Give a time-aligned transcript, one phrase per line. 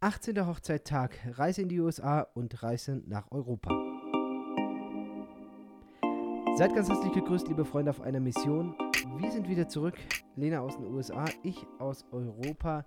[0.00, 0.46] 18.
[0.46, 3.68] Hochzeittag, Reise in die USA und Reise nach Europa.
[6.54, 8.76] Seid ganz herzlich gegrüßt, liebe Freunde, auf einer Mission.
[9.18, 9.96] Wir sind wieder zurück.
[10.36, 12.86] Lena aus den USA, ich aus Europa.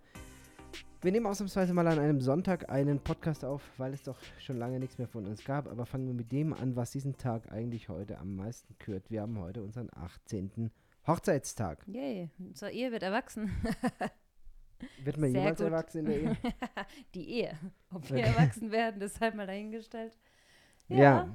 [1.02, 4.80] Wir nehmen ausnahmsweise mal an einem Sonntag einen Podcast auf, weil es doch schon lange
[4.80, 5.68] nichts mehr von uns gab.
[5.70, 9.12] Aber fangen wir mit dem an, was diesen Tag eigentlich heute am meisten kürt.
[9.12, 10.72] Wir haben heute unseren 18.
[11.06, 11.84] Hochzeitstag.
[11.88, 13.52] Yay, unsere Ehe wird erwachsen.
[15.04, 15.66] Wird man Sehr jemals gut.
[15.68, 16.38] erwachsen in der Ehe?
[17.16, 17.52] Die Ehe.
[17.94, 18.28] Ob wir Okay.
[18.28, 20.18] erwachsen werden, das sei mal dahingestellt.
[20.90, 21.28] Ja.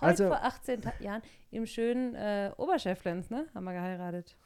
[0.00, 3.46] Heute Also- vor 18 Ta Jahren im schönen äh, Oberschäfflens, ne?
[3.54, 4.36] Haben wir geheiratet.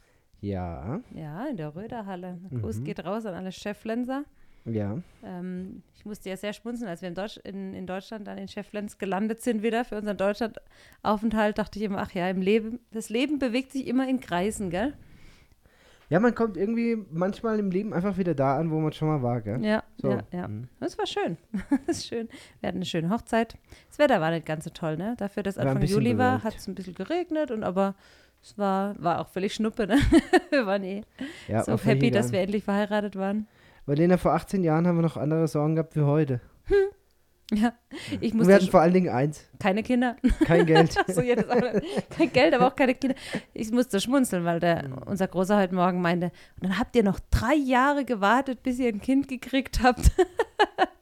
[0.40, 2.38] Ja, Ja, in der Röderhalle.
[2.60, 2.84] Gruß Mhm.
[2.84, 4.24] geht raus an alle Schäfflenser.
[4.66, 4.98] ja.
[5.22, 8.46] Ähm, ich musste ja sehr schmunzeln, als wir in, Deutsch, in, in Deutschland dann in
[8.48, 13.08] Schäfflenz gelandet sind wieder für unseren Deutschlandaufenthalt, dachte ich immer, ach ja, im Leben, das
[13.08, 14.92] Leben bewegt sich immer in Kreisen, gell?
[16.10, 19.22] Ja, man kommt irgendwie manchmal im Leben einfach wieder da an, wo man schon mal
[19.22, 19.64] war, gell?
[19.64, 20.10] Ja, So.
[20.10, 20.48] ja, ja.
[20.48, 20.68] Mhm.
[20.80, 21.36] Das war schön.
[21.86, 22.28] Das ist schön.
[22.60, 23.56] Wir hatten eine schöne Hochzeit.
[23.88, 25.14] Das Wetter war nicht ganz so toll, ne?
[25.18, 27.94] Dafür, dass War Anfang Juli war, hat es ein bisschen geregnet und aber
[28.42, 29.96] es war, war auch völlig schnuppe, ne?
[30.50, 31.02] wir waren eh
[31.48, 33.46] Ja, so happy, dass wir endlich verheiratet waren.
[33.86, 36.40] Weil Lena, vor 18 Jahren haben wir noch andere Sorgen gehabt wie heute.
[37.54, 37.74] Ja,
[38.20, 40.16] ich musste wir hatten vor allen Dingen eins, keine Kinder.
[40.46, 40.94] kein Geld.
[41.08, 43.14] so, ja, kein Geld, aber auch keine Kinder.
[43.52, 44.98] Ich musste schmunzeln, weil der, Mhm.
[45.06, 48.88] unser Großer heute Morgen meinte, und dann habt ihr noch drei Jahre gewartet, bis ihr
[48.88, 50.10] ein Kind gekriegt habt.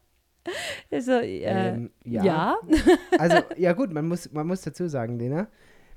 [0.90, 2.24] So, äh, Ähm, ja.
[2.24, 2.56] ja.
[3.16, 5.46] Also, ja gut, man muss, man muss dazu sagen, Lena,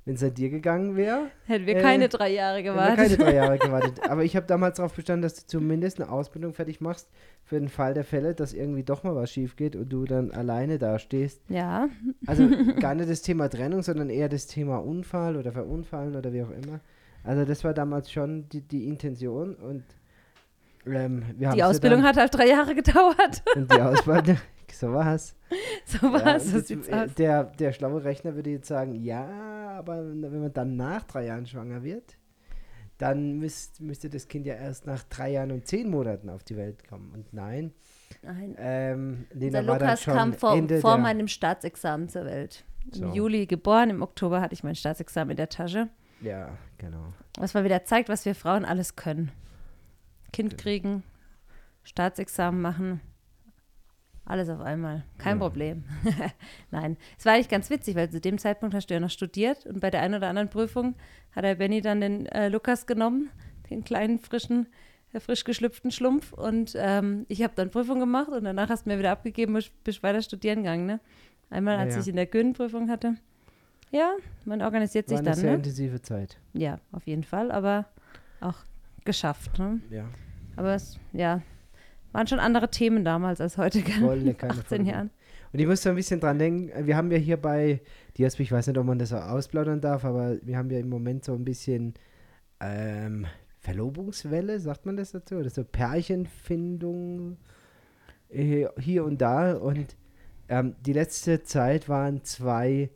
[0.05, 2.95] wenn es an dir gegangen wäre, hätten wir Äh, keine drei Jahre hätten wir gewartet.
[2.97, 4.07] keine drei Jahre gewartet.
[4.09, 7.09] Aber ich habe damals darauf bestanden, dass du zumindest eine Ausbildung fertig machst
[7.43, 10.31] für den Fall der Fälle, dass irgendwie doch mal was schief geht und du dann
[10.31, 11.41] alleine dastehst.
[11.49, 11.89] Ja,
[12.27, 12.47] Also
[12.79, 16.51] gar nicht das Thema Trennung, sondern eher das Thema Unfall oder Verunfallen oder wie auch
[16.51, 16.79] immer.
[17.23, 19.83] Also das war damals schon die, die Intention und
[20.85, 23.41] ähm, die Ausbildung dann, hat halt drei Jahre gedauert.
[23.55, 24.37] und die Ausbildung,
[24.73, 25.35] so war's.
[25.85, 28.95] so war Ja, es, so das- sieht's äh, der, der schlaue Rechner würde jetzt sagen,
[28.95, 32.17] ja, aber wenn man dann nach drei Jahren schwanger wird,
[32.97, 36.55] dann müsst, müsste das Kind ja erst nach drei Jahren und zehn Monaten auf die
[36.55, 37.11] Welt kommen.
[37.13, 37.73] Und nein,
[38.21, 38.55] Nein.
[38.57, 42.63] ähm, Lena war dann Lukas kam vor, vor der, meinem Staatsexamen zur Welt.
[42.91, 43.05] So.
[43.05, 45.89] Im Juli geboren, im Oktober hatte ich mein Staatsexamen in der Tasche.
[46.21, 47.13] Ja, genau.
[47.37, 49.31] Was mal wieder zeigt, was wir Frauen alles können.
[50.31, 51.03] Kind kriegen,
[51.83, 53.01] Staatsexamen machen,
[54.25, 55.03] alles auf einmal.
[55.17, 55.43] Kein Ja.
[55.43, 55.83] Problem.
[56.71, 59.65] Nein, es war eigentlich ganz witzig, weil zu dem Zeitpunkt hast du ja noch studiert
[59.65, 60.95] und bei der einen oder anderen Prüfung
[61.35, 63.29] hat der Benny dann den äh, Lukas genommen,
[63.69, 64.67] den kleinen, frischen,
[65.13, 68.89] äh, frisch geschlüpften Schlumpf und ähm, ich habe dann Prüfung gemacht und danach hast du
[68.89, 70.99] mir wieder abgegeben, bist, bist weiter studieren gegangen, ne?
[71.51, 72.01] Einmal, als Ja, ja.
[72.01, 73.15] ich in der Gyn-Prüfung hatte.
[73.91, 74.15] Ja,
[74.45, 75.57] man organisiert War sich eine dann, sehr ne?
[75.57, 76.37] intensive Zeit.
[76.53, 77.85] Ja, auf jeden Fall, aber
[78.41, 78.55] auch
[79.05, 79.59] geschafft.
[79.59, 79.79] Ne?
[79.91, 80.05] Ja.
[80.55, 81.41] Aber es, ja,
[82.15, 84.33] waren schon andere Themen damals als heute, gell?
[84.33, 84.83] Keine 18 Folge.
[84.89, 85.09] Jahren.
[85.53, 87.81] Und ich muss so ein bisschen dran denken, wir haben ja hier bei
[88.17, 90.89] DSP, ich weiß nicht, ob man das so ausplaudern darf, aber wir haben ja im
[90.89, 91.93] Moment so ein bisschen
[92.59, 93.25] ähm,
[93.59, 95.35] Verlobungswelle, sagt man das dazu?
[95.35, 97.37] Oder so Pärchenfindung
[98.29, 99.53] äh, hier und da.
[99.53, 99.95] Und
[100.49, 102.89] ähm, die letzte Zeit waren zwei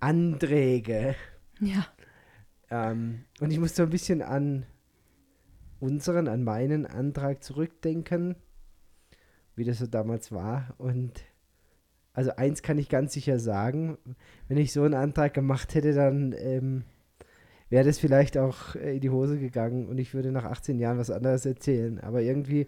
[0.00, 1.14] Anträge.
[1.60, 1.86] Ja,
[2.70, 4.66] Ähm, und ich muss so ein bisschen an
[5.80, 8.36] unseren, an meinen Antrag zurückdenken,
[9.54, 10.74] wie das so damals war.
[10.78, 11.24] Und
[12.12, 13.98] also eins kann ich ganz sicher sagen,
[14.48, 16.84] wenn ich so einen Antrag gemacht hätte, dann ähm,
[17.68, 20.98] wäre das vielleicht auch äh, in die Hose gegangen und ich würde nach 18 Jahren
[20.98, 22.00] was anderes erzählen.
[22.00, 22.66] Aber irgendwie,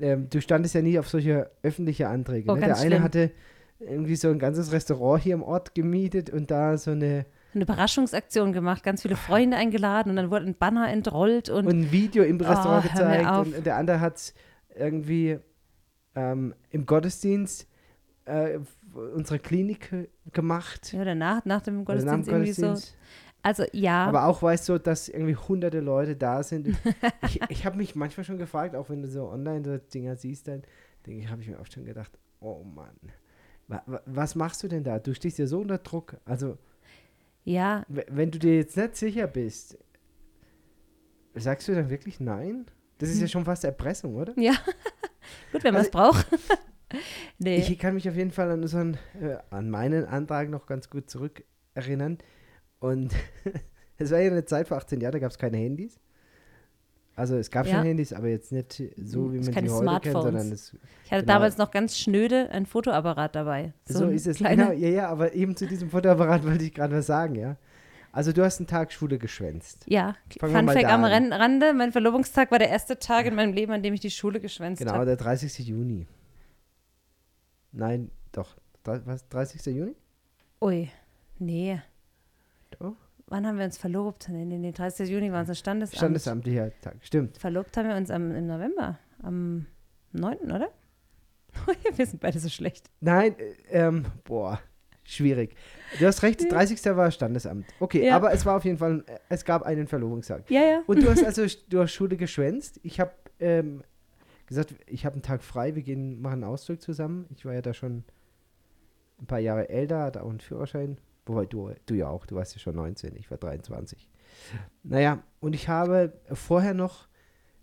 [0.00, 2.50] ähm, du standest ja nie auf solche öffentliche Anträge.
[2.50, 2.60] Oh, ne?
[2.60, 3.02] Der ganz eine schlimm.
[3.02, 3.30] hatte
[3.78, 8.52] irgendwie so ein ganzes Restaurant hier im Ort gemietet und da so eine eine Überraschungsaktion
[8.52, 12.22] gemacht, ganz viele Freunde eingeladen und dann wurde ein Banner entrollt und, und ein Video
[12.24, 14.34] im Restaurant Oh, hör mir gezeigt und der andere hat
[14.74, 15.38] irgendwie
[16.14, 17.66] ähm, im Gottesdienst
[18.26, 18.58] äh,
[18.94, 20.92] unserer Klinik gemacht.
[20.92, 22.66] ja, danach, nach dem Oder nach dem Gottesdienst irgendwie so.
[22.68, 22.96] Gottesdienst.
[23.42, 26.76] Also ja, Aber auch weißt du, dass irgendwie hunderte Leute da sind.
[27.22, 30.48] ich ich habe mich manchmal schon gefragt, auch wenn du so online so Dinger siehst,
[30.48, 30.62] dann
[31.06, 32.10] denke ich, habe ich mir auch schon gedacht,
[32.40, 32.96] oh Mann,
[33.68, 34.98] wa, wa, was machst du denn da?
[34.98, 36.16] Du stehst ja so unter Druck.
[36.24, 36.58] Also
[37.46, 39.78] ja, wenn du dir jetzt nicht sicher bist,
[41.34, 42.66] sagst du dann wirklich nein?
[42.98, 44.34] Das ist ja schon fast Erpressung, oder?
[44.38, 44.52] ja.
[45.52, 46.26] Gut, wenn man es Also- braucht.
[47.38, 47.56] nee.
[47.58, 51.08] Ich kann mich auf jeden Fall an unseren, äh, an meinen Antrag noch ganz gut
[51.10, 52.18] zurückerinnern.
[52.78, 53.14] Und
[53.98, 55.98] es war ja eine Zeit vor 18 Jahren, da gab es keine Handys.
[57.16, 57.76] Also es gab Ja.
[57.76, 61.10] schon Handys, aber jetzt nicht so, wie Es man die heute kennt, sondern es, Ich
[61.10, 61.32] hatte genau.
[61.34, 63.72] damals noch ganz schnöde ein Fotoapparat dabei.
[63.86, 64.38] so, ein ist es.
[64.38, 67.56] Genau, ja, ja, aber eben zu diesem Fotoapparat wollte ich gerade was sagen, ja.
[68.12, 69.84] Also du hast einen Tag Schule geschwänzt.
[69.88, 71.10] Ja, Fangen Fun Fact am an.
[71.12, 74.10] Ran- Rande, mein Verlobungstag war der erste Tag in meinem Leben, an dem ich die
[74.10, 75.04] Schule geschwänzt Genau, habe.
[75.06, 75.58] der 30.
[75.66, 76.06] Juni.
[77.72, 78.56] Nein, doch.
[78.84, 79.66] Was, 30.
[79.74, 79.94] Juni?
[80.62, 80.88] Ui,
[81.38, 81.80] nee.
[82.78, 82.94] Doch.
[83.28, 84.28] Wann haben wir uns verlobt?
[84.28, 85.08] Nee, nee, nee, 30.
[85.10, 85.96] Juni war unser Standesamt.
[85.96, 86.96] Standesamtlicher Tag.
[87.00, 87.38] Stimmt.
[87.38, 89.66] Verlobt haben wir uns am, im November, am
[90.12, 90.68] 9., oder?
[91.96, 92.88] wir sind beide so schlecht.
[93.00, 94.60] Nein, äh, ähm, boah,
[95.02, 95.56] schwierig.
[95.98, 96.84] Du hast recht, 30.
[96.96, 97.66] war Standesamt.
[97.80, 98.14] Okay, Ja.
[98.14, 100.48] aber es war auf jeden Fall, äh, es gab einen Verlobungstag.
[100.48, 100.82] Ja, ja.
[100.86, 102.78] Und du hast also du hast Schule geschwänzt.
[102.84, 103.82] Ich habe ähm,
[104.46, 107.26] gesagt, ich habe einen Tag frei, wir gehen, machen einen Ausflug zusammen.
[107.34, 108.04] Ich war ja da schon
[109.20, 110.98] ein paar Jahre älter, hatte auch einen Führerschein.
[111.26, 114.08] Wobei du, du ja auch, du warst ja schon 19, ich war 23.
[114.84, 117.08] Naja, und ich habe vorher noch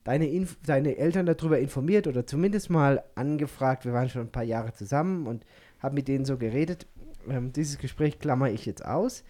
[0.04, 3.86] deine, Inf deine Eltern darüber informiert oder zumindest mal angefragt.
[3.86, 5.46] Wir waren schon ein paar Jahre zusammen und
[5.80, 6.88] habe mit denen so geredet.
[7.30, 9.24] Ähm, dieses Gespräch klammer ich jetzt aus.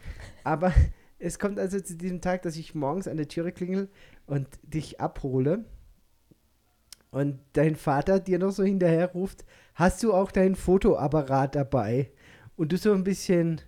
[0.43, 0.73] Aber
[1.19, 3.89] es kommt also zu diesem Tag, dass ich morgens an der Türe klingel
[4.25, 5.65] und dich abhole.
[7.11, 9.45] Und dein Vater dir noch so hinterher ruft,
[9.75, 12.11] hast du auch deinen Fotoapparat dabei?
[12.55, 13.61] Und du so ein bisschen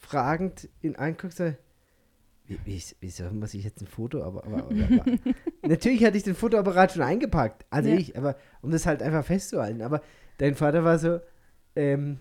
[0.00, 1.52] fragend ihn anguckst, so,
[2.46, 4.24] wie, wie, wieso muss ich jetzt ein Foto?
[4.24, 5.04] Aber, aber, aber.
[5.62, 7.64] Natürlich hatte ich den Fotoapparat schon eingepackt.
[7.70, 7.96] Also Ja.
[7.96, 9.82] ich, aber um das halt einfach festzuhalten.
[9.82, 10.02] Aber
[10.38, 11.20] dein Vater war so,
[11.76, 12.18] ähm,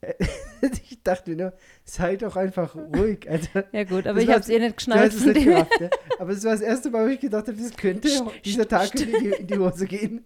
[0.88, 1.52] ich dachte mir nur,
[1.84, 3.28] sei doch einfach ruhig.
[3.28, 5.12] Also, Ja gut, aber ich habe es eh nicht geschnallt.
[5.12, 5.90] es nicht gerafft, ne?
[6.18, 8.08] Aber es war das erste Mal, wo ich gedacht habe, das könnte,
[8.44, 10.24] dieser Tag könnte in die, in die Hose gehen.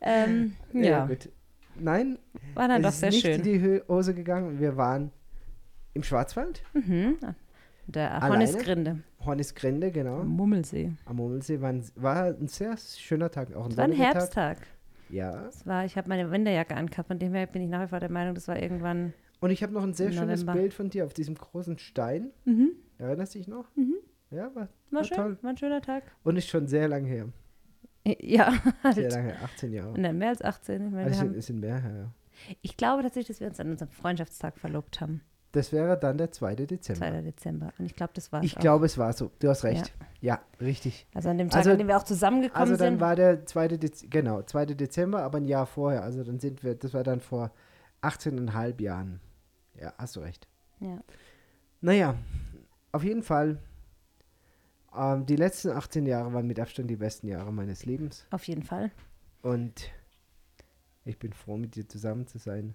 [0.00, 1.30] ähm, ja, gut.
[1.76, 2.18] Nein,
[2.54, 3.40] war dann doch ist sehr nicht schön.
[3.40, 4.60] in die Hose gegangen.
[4.60, 5.10] Wir waren
[5.94, 7.18] im Schwarzwald, Mhm.
[7.88, 8.32] Der Alleine?
[8.46, 10.22] Hornisgrinde, Hornisgrinde, genau.
[10.22, 10.92] Mummelsee.
[11.04, 13.98] Am Mummelsee war ein, war ein sehr schöner Tag, auch ein Es war ein Tag.
[14.00, 14.58] Herbsttag.
[15.10, 15.46] Ja.
[15.48, 17.98] Es war, ich habe meine Winterjacke angehabt, von dem her bin ich nach wie vor
[18.00, 19.12] der Meinung, das war irgendwann.
[19.40, 20.60] Und ich habe noch ein sehr Im schönes November.
[20.60, 22.30] Bild von dir auf diesem großen Stein.
[22.44, 22.70] Mhm.
[22.98, 23.66] Erinnerst du dich noch?
[23.74, 23.96] Mhm.
[24.30, 25.38] Ja, war, War, War schön, toll.
[25.42, 26.04] war ein schöner Tag.
[26.22, 27.28] und ist schon sehr lange her.
[28.20, 29.12] Ja, Sehr halt.
[29.12, 30.00] lange, her, 18 Jahre.
[30.00, 30.86] Nein, mehr als 18.
[30.86, 32.54] Ich, meine, Also, haben, es sind mehr her, ja.
[32.62, 35.20] ich glaube tatsächlich, dass wir uns an unserem Freundschaftstag verlobt haben.
[35.52, 36.54] Das wäre dann der 2.
[36.54, 36.98] Dezember.
[37.06, 37.20] 2.
[37.22, 37.72] Dezember.
[37.78, 39.30] Und ich glaube, das war Ich glaube, es war so.
[39.38, 39.92] Du hast recht.
[40.22, 41.06] Ja, richtig.
[41.14, 43.00] Also an dem Tag, Also- an dem wir auch zusammengekommen Also dann sind.
[43.00, 43.68] war der 2.
[43.68, 44.64] Dez genau, 2.
[44.66, 46.02] Dezember, aber ein Jahr vorher.
[46.04, 47.50] Also dann sind wir, das war dann vor
[48.00, 49.20] 18,5 Jahren.
[49.80, 50.48] Ja, hast du recht.
[50.80, 50.98] ja.
[51.84, 52.14] Naja,
[52.92, 53.58] auf jeden Fall,
[54.96, 58.24] ähm, die letzten 18 Jahre waren mit Abstand die besten Jahre meines Lebens.
[58.30, 58.90] Auf jeden Fall.
[59.42, 59.90] Und
[61.04, 62.74] ich bin froh, mit dir zusammen zu sein.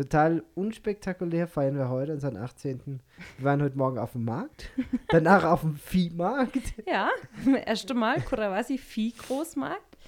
[0.00, 3.02] Total unspektakulär feiern wir heute unseren 18.
[3.36, 4.70] Wir waren heute Morgen auf dem Markt,
[5.08, 6.72] danach auf dem Viehmarkt.
[6.86, 7.10] Ja,
[7.66, 9.98] erste Mal Kurawasi Vieh-Großmarkt.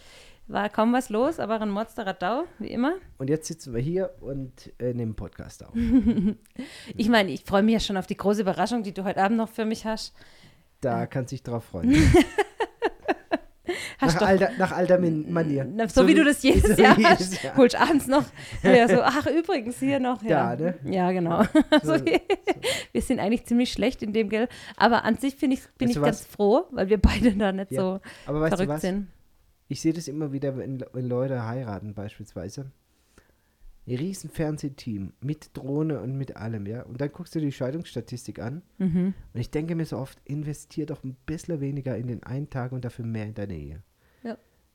[0.46, 2.94] War kaum was los, aber ein Monster-Radau, wie immer.
[3.18, 5.74] Und jetzt sitzen wir hier und äh, nehmen Podcast auf.
[6.96, 9.36] Ich meine, ich freue mich ja schon auf die große Überraschung, die du heute Abend
[9.36, 10.14] noch für mich hast.
[10.80, 11.92] Da kannst du dich drauf freuen.
[14.02, 15.64] Hast nach, alter, nach alter Manier.
[15.64, 17.56] Na, so, wie du das jedes so Jahr hast, Jahr.
[17.56, 18.24] holst abends noch
[18.62, 20.22] ja, so, ach übrigens, hier noch.
[20.22, 20.74] Ja, Ja, ne?
[20.84, 21.42] ja genau.
[21.82, 22.04] So, Also,
[22.92, 25.96] wir sind eigentlich ziemlich schlecht in dem Geld, aber an sich bin ich, bin Weißt
[25.96, 27.80] ich ganz froh, weil wir beide da nicht Ja.
[27.80, 28.80] so Aber weißt du verrückt was?
[28.82, 29.08] sind.
[29.68, 32.70] Ich sehe das immer wieder, wenn, wenn Leute heiraten beispielsweise.
[33.84, 36.82] Ein riesen Fernsehteam mit Drohne und mit allem, ja.
[36.82, 39.14] Und dann guckst du die Scheidungsstatistik an Mhm.
[39.34, 42.70] und ich denke mir so oft, investier doch ein bisschen weniger in den einen Tag
[42.72, 43.82] und dafür mehr in deine Ehe.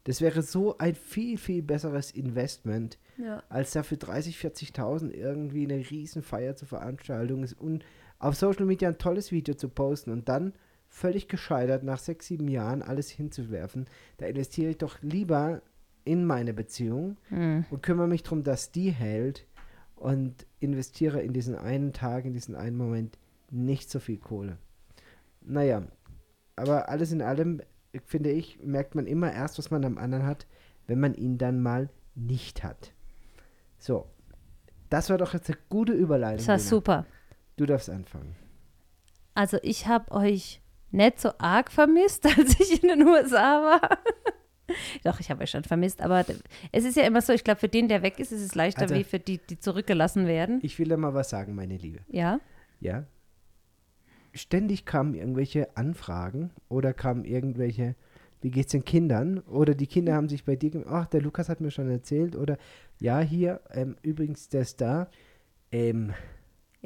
[0.08, 3.44] Das wäre so ein viel, viel besseres Investment, Ja.
[3.50, 7.84] als dafür 30, 40.000 irgendwie eine riesen Feier zu veranstalten und
[8.20, 10.54] auf Social Media ein tolles Video zu posten und dann
[10.88, 13.86] völlig gescheitert nach sechs, sieben Jahren alles hinzuwerfen.
[14.18, 15.62] Da investiere ich doch lieber
[16.06, 17.66] in meine Beziehung Mhm.
[17.70, 19.46] und kümmere mich darum, dass die hält
[19.98, 23.18] und investiere in diesen einen Tag, in diesen einen Moment
[23.52, 24.58] nicht so viel Kohle.
[25.42, 25.84] Naja,
[26.56, 27.62] aber alles in allem,
[28.06, 30.46] finde ich, merkt man immer erst, was man am anderen hat,
[30.88, 32.94] wenn man ihn dann mal nicht hat.
[33.78, 34.08] So,
[34.90, 36.38] das war doch jetzt eine gute Überleitung.
[36.38, 36.68] Das war Lena.
[36.70, 37.06] super.
[37.58, 38.36] Du darfst anfangen.
[39.34, 43.98] Also ich habe euch nicht so arg vermisst, als ich in den USA war.
[45.04, 46.26] Doch, ich habe euch schon vermisst, aber
[46.74, 48.82] es ist ja immer so, ich glaube, für den, der weg ist, ist es leichter
[48.84, 50.60] Also- wie für die, die zurückgelassen werden.
[50.62, 52.00] Ich will da mal was sagen, meine Liebe.
[52.10, 52.40] Ja,
[52.80, 53.06] Ja.
[54.38, 57.96] Ständig kamen irgendwelche Anfragen oder kamen irgendwelche,
[58.42, 59.40] wie geht's den Kindern?
[59.40, 62.36] Oder die Kinder haben sich bei dir gemacht, ach, der Lukas hat mir schon erzählt.
[62.36, 62.58] Oder
[63.00, 65.10] ja, hier, ähm, übrigens, der da.
[65.72, 66.14] Ähm,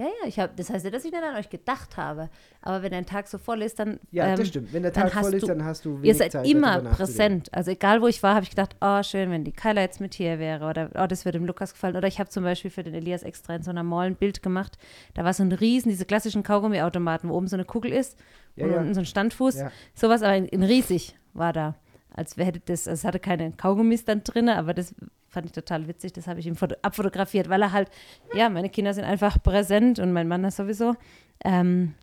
[0.02, 0.28] ja, ja.
[0.28, 2.30] Ich hab, das heißt nicht, dass ich nicht an euch gedacht habe.
[2.62, 4.00] Aber wenn ein Tag so voll ist, dann.
[4.12, 4.74] ja, ähm, das stimmt.
[4.74, 7.54] Wenn der Tag voll ist, du- dann hast du wenig Ihr seid Zeit, immer präsent.
[7.54, 10.14] Also egal, wo ich war, habe ich gedacht, oh, schön, wenn die Kyla jetzt mit
[10.14, 10.68] hier wäre.
[10.68, 11.96] Oder oh, das würde dem Lukas gefallen.
[11.96, 14.42] Oder ich habe zum Beispiel für den Elias extra in so einer Mall ein Bild
[14.44, 14.78] gemacht.
[15.14, 18.18] Da war so ein Riesen, diese klassischen Kaugummiautomaten, wo oben so eine Kugel ist
[18.56, 18.78] Ja, und ja.
[18.80, 19.56] unten so ein Standfuß.
[19.58, 19.72] Ja.
[19.96, 21.76] Sowas, aber in, in riesig war da.
[22.14, 24.94] Als wäre das, also es hatte keine Kaugummis dann drin, aber das
[25.32, 26.14] fand ich total witzig.
[26.14, 27.90] Das habe ich ihm abfotografiert, weil er halt,
[28.36, 30.96] ja, meine Kinder sind einfach präsent und mein Mann das sowieso.
[31.44, 31.96] Ähm,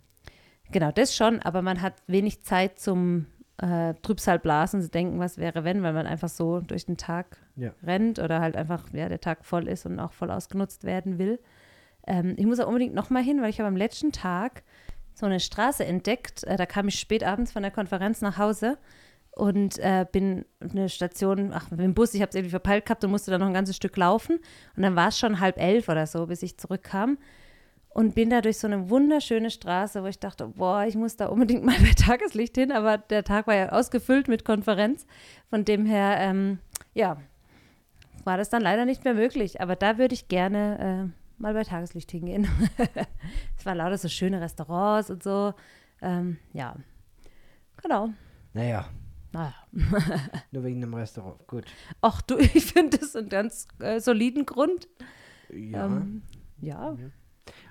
[0.72, 3.26] genau, das schon, aber man hat wenig Zeit zum
[3.58, 7.72] äh, Trübsalblasen, zu denken, was wäre, wenn, weil man einfach so durch den Tag ja.
[7.82, 11.38] rennt oder halt einfach, ja, der Tag voll ist und auch voll ausgenutzt werden will.
[12.06, 14.62] Ähm, ich muss auch unbedingt nochmal hin, weil ich habe am letzten Tag
[15.12, 16.44] so eine Straße entdeckt.
[16.44, 18.78] Äh, da kam ich spät abends von der Konferenz nach Hause
[19.38, 23.04] und äh, bin eine Station, ach, mit dem Bus, ich habe es irgendwie verpeilt gehabt
[23.04, 24.40] und musste dann noch ein ganzes Stück laufen.
[24.76, 27.18] Und dann war es schon halb elf oder so, bis ich zurückkam.
[27.90, 31.26] Und bin da durch so eine wunderschöne Straße, wo ich dachte, boah, ich muss da
[31.26, 32.72] unbedingt mal bei Tageslicht hin.
[32.72, 35.06] Aber der Tag war ja ausgefüllt mit Konferenz.
[35.50, 36.58] Von dem her, ähm,
[36.94, 37.18] ja,
[38.24, 39.60] war das dann leider nicht mehr möglich.
[39.60, 42.48] Aber da würde ich gerne äh, mal bei Tageslicht hingehen.
[43.56, 45.54] es waren lauter so schöne Restaurants und so.
[46.02, 46.74] Ähm, ja,
[47.80, 48.10] genau.
[48.52, 48.88] Naja,
[49.32, 49.54] naja.
[50.50, 51.46] Nur wegen dem Restaurant.
[51.46, 51.64] Gut.
[52.00, 54.88] Ach du, ich finde das einen ganz äh, soliden Grund.
[55.50, 55.86] Ja.
[55.86, 56.22] Ähm,
[56.60, 56.96] ja.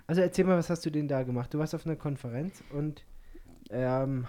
[0.06, 1.54] Also erzähl mal, was hast du denn da gemacht?
[1.54, 3.04] Du warst auf einer Konferenz und
[3.70, 4.26] ähm,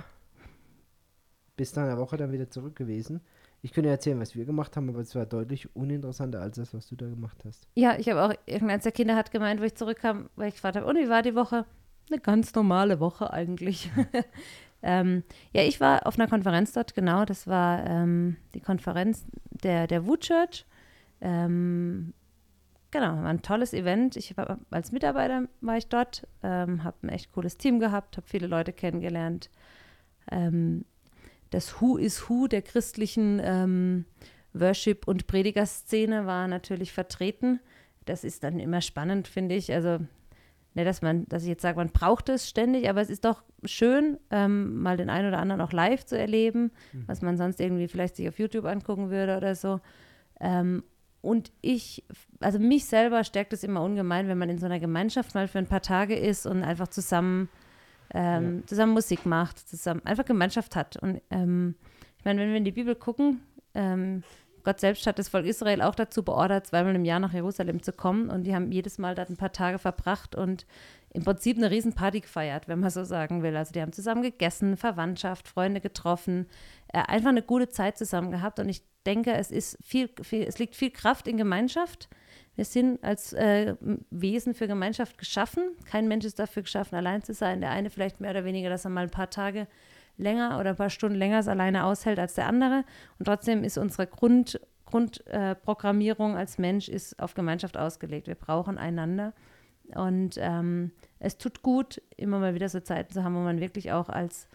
[1.56, 3.20] bist nach einer Woche dann wieder zurück gewesen.
[3.61, 6.88] Ich könnte erzählen, was wir gemacht haben, aber es war deutlich uninteressanter als das, was
[6.88, 7.66] du da gemacht hast.
[7.75, 10.76] Ja, ich habe auch, irgendeins der Kinder hat gemeint, wo ich zurückkam, weil ich gefragt
[10.76, 11.66] habe, und wie war die Woche?
[12.11, 13.90] Eine ganz normale Woche eigentlich.
[14.82, 17.25] Ähm, ja, ich war auf einer Konferenz dort, genau.
[17.25, 20.66] Das war ähm, die Konferenz der, der Wood Church.
[21.20, 22.14] Ähm,
[22.90, 24.16] genau, war ein tolles Event.
[24.16, 28.26] Ich war, als Mitarbeiter war ich dort, ähm, habe ein echt cooles Team gehabt, habe
[28.26, 29.50] viele Leute kennengelernt.
[30.30, 30.85] Ähm,
[31.50, 34.04] das Who is Who der christlichen ähm,
[34.52, 37.61] Worship- und Predigerszene war natürlich vertreten.
[38.04, 39.73] Das ist dann immer spannend, finde ich.
[39.73, 39.99] Also
[40.78, 43.42] Ne, dass man, dass ich jetzt sage, man braucht es ständig, aber es ist doch
[43.64, 47.02] schön, ähm, mal den einen oder anderen auch live zu erleben, mhm.
[47.08, 49.80] was man sonst irgendwie vielleicht sich auf YouTube angucken würde oder so.
[50.38, 50.85] Ähm,
[51.20, 52.04] und ich,
[52.38, 55.58] also mich selber stärkt es immer ungemein, wenn man in so einer Gemeinschaft mal für
[55.58, 57.49] ein paar Tage ist und einfach zusammen,
[58.14, 58.66] ähm, ja.
[58.68, 60.97] zusammen Musik macht, zusammen einfach Gemeinschaft hat.
[60.97, 61.75] Und ähm,
[62.18, 63.40] ich meine, wenn wir in die Bibel gucken,
[63.75, 64.23] ähm,
[64.64, 67.92] Gott selbst hat das Volk Israel auch dazu beordert, zweimal im Jahr nach Jerusalem zu
[67.92, 68.30] kommen.
[68.30, 70.66] Und die haben jedes Mal dort ein paar Tage verbracht und
[71.10, 73.56] im Prinzip eine Riesenparty gefeiert, wenn man so sagen will.
[73.56, 76.46] Also die haben zusammen gegessen, Verwandtschaft, Freunde getroffen,
[76.92, 78.58] äh, einfach eine gute Zeit zusammen gehabt.
[78.58, 82.08] Und ich denke, es ist viel, viel, es liegt viel Kraft in Gemeinschaft.
[82.56, 83.76] Wir sind als äh,
[84.10, 85.62] Wesen für Gemeinschaft geschaffen.
[85.84, 87.60] Kein Mensch ist dafür geschaffen, allein zu sein.
[87.60, 89.66] Der eine vielleicht mehr oder weniger, dass er mal ein paar Tage
[90.18, 92.84] länger oder ein paar Stunden länger es alleine aushält als der andere.
[93.18, 98.26] Und trotzdem ist unsere Grund, Grundprogrammierung äh, als Mensch ist auf Gemeinschaft ausgelegt.
[98.26, 99.32] Wir brauchen einander.
[99.94, 103.92] Und ähm, es tut gut, immer mal wieder so Zeiten zu haben, wo man wirklich
[103.92, 104.48] auch als,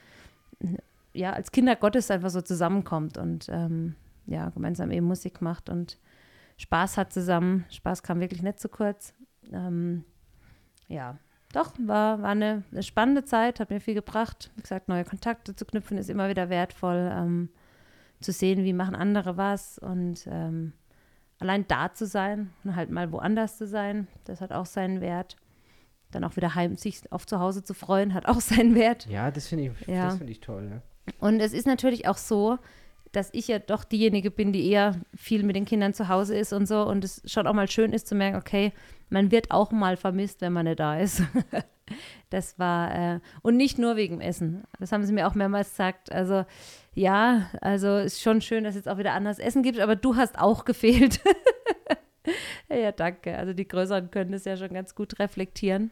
[1.13, 5.97] ja, als Kinder Gottes einfach so zusammenkommt und ähm, ja, gemeinsam eben Musik macht und
[6.57, 7.65] Spaß hat zusammen.
[7.69, 9.13] Spaß kam wirklich nicht zu kurz.
[9.51, 10.05] Ähm,
[10.87, 11.17] ja,
[11.53, 14.51] doch, war, war eine, eine, spannende Zeit, hat mir viel gebracht.
[14.55, 17.09] Wie gesagt, neue Kontakte zu knüpfen ist immer wieder wertvoll.
[17.13, 17.49] Ähm,
[18.23, 20.73] zu sehen, wie machen andere was und ähm,
[21.39, 25.35] allein da zu sein und halt mal woanders zu sein, das hat auch seinen Wert.
[26.11, 29.07] Dann auch wieder heim, sich auf zu Hause zu freuen, hat auch seinen Wert.
[29.07, 30.11] Ja, das finde ich, ja.
[30.11, 30.69] find ich toll.
[30.71, 31.13] Ja.
[31.19, 32.57] Und es ist natürlich auch so,
[33.13, 36.51] dass ich ja doch diejenige bin, die eher viel mit den Kindern zu Hause ist
[36.51, 36.83] und so.
[36.83, 38.73] Und es schon auch mal schön ist zu merken, okay,
[39.09, 41.21] man wird auch mal vermisst, wenn man nicht da ist.
[42.31, 44.63] das war, äh, und nicht nur wegen Essen.
[44.79, 46.11] Das haben sie mir auch mehrmals gesagt.
[46.11, 46.45] Also,
[46.95, 50.15] ja, also ist schon schön, dass es jetzt auch wieder anders Essen gibt, aber du
[50.15, 51.21] hast auch gefehlt.
[52.69, 53.37] ja, danke.
[53.37, 55.91] Also die Größeren können das ja schon ganz gut reflektieren.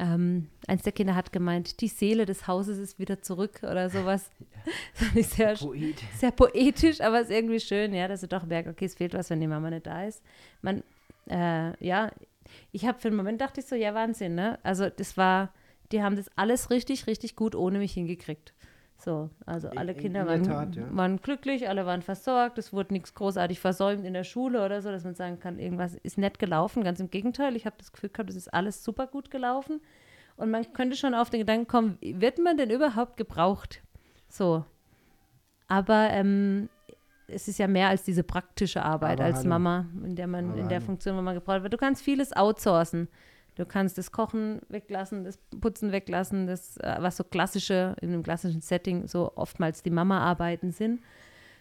[0.00, 4.30] Ähm, eins der Kinder hat gemeint, die Seele des Hauses ist wieder zurück oder sowas.
[4.66, 4.72] Ja.
[4.92, 5.96] Das fand ich sehr, Poet.
[6.18, 9.14] sehr poetisch, aber es ist irgendwie schön, ja, dass du doch merkst, okay, es fehlt
[9.14, 10.22] was, wenn die Mama nicht da ist.
[10.60, 10.82] Man,
[11.30, 12.10] äh, ja,
[12.70, 14.58] ich habe für einen Moment dachte ich so, ja, Wahnsinn, ne?
[14.62, 15.54] Also das war,
[15.92, 18.52] die haben das alles richtig, richtig gut ohne mich hingekriegt.
[19.00, 20.84] So, also alle Kinder waren, Tat, ja.
[20.94, 24.90] waren, glücklich, alle waren versorgt, es wurde nichts großartig versäumt in der Schule oder so,
[24.90, 26.84] dass man sagen kann, irgendwas ist nett gelaufen.
[26.84, 29.80] Ganz im Gegenteil, ich habe das Gefühl gehabt, es ist alles super gut gelaufen.
[30.36, 33.82] Und man könnte schon auf den Gedanken kommen, wird man denn überhaupt gebraucht?
[34.28, 34.64] So.
[35.66, 36.68] Aber ähm,
[37.26, 39.48] es ist ja mehr als diese praktische Arbeit Aber als hallo.
[39.48, 40.80] Mama, in der man, Aber in der.
[40.80, 41.72] Funktion, wo man gebraucht wird.
[41.72, 43.08] Du kannst vieles outsourcen.
[43.60, 48.22] Du kannst das Kochen weglassen, das Putzen weglassen, das, äh, was so klassische, in einem
[48.22, 51.00] klassischen Setting so oftmals die Mama-Arbeiten sind.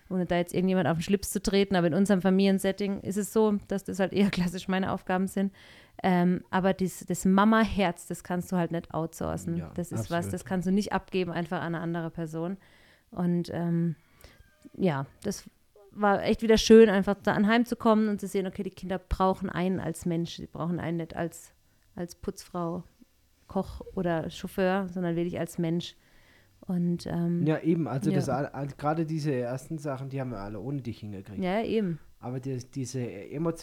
[0.10, 3.32] Ohne da jetzt irgendjemand auf den Schlips zu treten, aber in unserem Familiensetting ist es
[3.32, 5.54] so, dass das halt eher klassisch meine Aufgaben sind.
[6.02, 9.58] Ähm, aber dies, das Mama-Herz, das kannst du halt nicht outsourcen.
[9.58, 10.26] Ja, das ist absolut.
[10.26, 12.58] was, das kannst du nicht abgeben einfach an eine andere Person.
[13.12, 13.96] Und ähm,
[14.78, 15.44] ja, das
[15.92, 19.80] war echt wieder schön, einfach da anheimzukommen und zu sehen, okay, die Kinder brauchen einen
[19.80, 21.52] als Mensch, sie brauchen einen nicht als,
[22.00, 22.84] als Putzfrau,
[23.48, 25.96] Koch oder Chauffeur, sondern wirklich als Mensch.
[26.62, 28.20] Und, ähm, Ja, eben, also Ja.
[28.44, 31.44] das gerade diese ersten Sachen, die haben wir alle ohne dich hingekriegt.
[31.44, 32.00] ja, eben.
[32.22, 33.00] Aber das, diese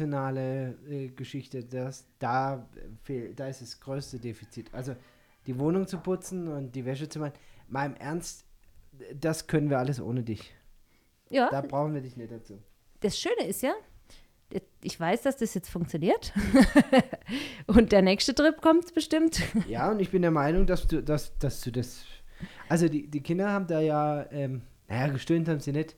[0.00, 2.66] emotionale äh, Geschichte, das, da,
[3.02, 4.72] fehlt, da ist das größte Defizit.
[4.72, 4.96] Also
[5.46, 7.34] die Wohnung zu putzen und die Wäsche zu machen,
[7.68, 8.46] mal im Ernst,
[9.14, 10.54] das können wir alles ohne dich.
[11.28, 12.58] Ja, Da brauchen wir dich nicht dazu.
[13.00, 13.74] das Schöne ist ja,
[14.82, 16.32] ich weiß, dass das jetzt funktioniert.
[17.66, 19.42] und der nächste Trip kommt bestimmt.
[19.68, 22.04] Ja, und ich bin der Meinung, dass du, dass, dass du das.
[22.68, 25.96] Also die, die Kinder haben da ja, ähm, naja, gestöhnt haben sie nicht.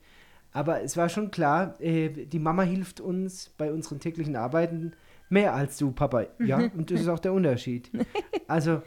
[0.52, 4.92] Aber es war schon klar, äh, die Mama hilft uns bei unseren täglichen Arbeiten
[5.28, 6.26] mehr als du, Papa.
[6.38, 7.90] Ja, und das ist auch der Unterschied.
[8.46, 8.80] Also,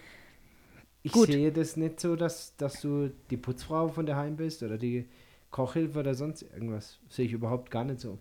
[1.03, 1.27] ich Gut.
[1.27, 5.07] sehe das nicht so, dass, dass du die Putzfrau von daheim bist oder die
[5.51, 6.98] Kochhilfe oder sonst irgendwas.
[7.10, 8.17] Sehe ich überhaupt gar nicht so.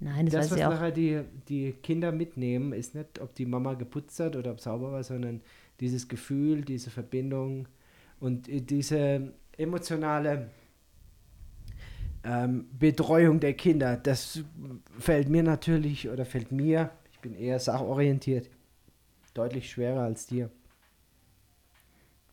[0.00, 0.70] Nein, das, Das, weiß was ich auch.
[0.70, 4.92] nachher die, die Kinder mitnehmen, ist nicht, ob die Mama geputzt hat oder ob sauber
[4.92, 5.42] war, sondern
[5.78, 7.68] dieses Gefühl, diese Verbindung
[8.18, 10.48] und äh, diese emotionale
[12.24, 13.96] ähm, Betreuung der Kinder.
[13.96, 14.42] Das
[14.98, 18.48] fällt mir natürlich oder fällt mir, ich bin eher sachorientiert,
[19.34, 20.50] deutlich schwerer als dir.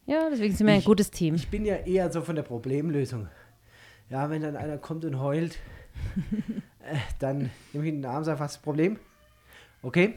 [0.05, 1.35] Ja, deswegen sind wir ein Ich- gutes Team.
[1.35, 3.27] Ich bin ja eher so von der Problemlösung.
[4.09, 5.57] Ja, wenn dann einer kommt und heult,
[7.19, 8.99] dann nehme ich ihn in den Arm und sage, was ist das Problem?
[9.81, 10.15] Okay,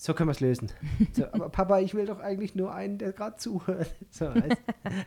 [0.00, 0.70] so können wir es lösen.
[1.12, 3.94] So, aber Papa, ich will doch eigentlich nur einen, der gerade zuhört.
[4.10, 4.62] So, weißt?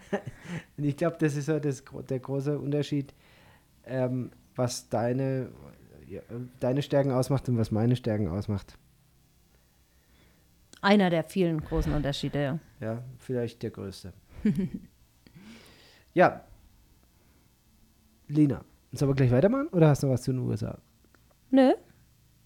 [0.77, 3.13] und ich glaube, das ist so das, der große Unterschied,
[3.85, 5.49] ähm, was deine,
[6.07, 6.21] ja,
[6.59, 8.77] deine Stärken ausmacht und was meine Stärken ausmacht.
[10.81, 12.59] Einer der vielen großen Unterschiede, ja.
[12.79, 14.13] Ja, vielleicht der größte.
[16.13, 16.43] ja.
[18.27, 20.79] Lina, sollen wir gleich weitermachen oder hast du noch was zu den USA?
[21.51, 21.73] Nö.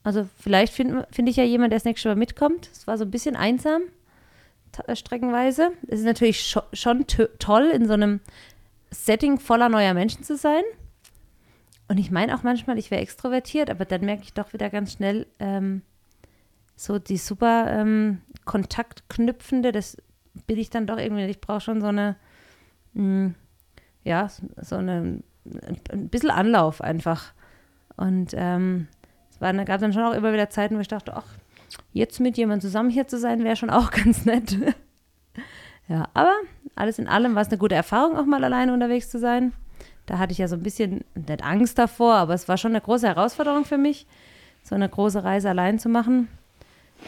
[0.04, 2.70] Also vielleicht finde find ich ja jemand, der das nächste Mal mitkommt.
[2.72, 3.84] Es war so ein bisschen einsam,
[4.86, 5.72] äh, streckenweise.
[5.88, 7.06] Es ist natürlich scho schon
[7.40, 8.20] toll, in so einem
[8.92, 10.64] Setting voller neuer Menschen zu sein.
[11.88, 14.94] Und ich meine auch manchmal, ich wäre extrovertiert, aber dann merke ich doch wieder ganz
[14.94, 15.82] schnell, ähm,
[16.76, 19.98] so die super ähm, Kontaktknüpfende, das
[20.48, 21.26] bin ich dann doch irgendwie.
[21.26, 22.16] Ich brauche schon so eine,
[22.94, 23.34] mh,
[24.04, 24.30] ja,
[24.62, 27.34] so eine, ein, ein bisschen Anlauf einfach.
[27.98, 28.88] Und ähm,
[29.36, 31.26] es war, gab dann schon auch immer wieder Zeiten, wo ich dachte, ach,
[31.92, 34.58] jetzt mit jemandem zusammen hier zu sein, wäre schon auch ganz nett.
[35.90, 36.32] ja, aber
[36.76, 39.52] alles in allem war es eine gute Erfahrung, auch mal alleine unterwegs zu sein.
[40.06, 42.82] Da hatte ich ja so ein bisschen, nicht Angst davor, aber es war schon eine
[42.82, 44.08] große Herausforderung für mich,
[44.64, 46.30] so eine große Reise allein zu machen.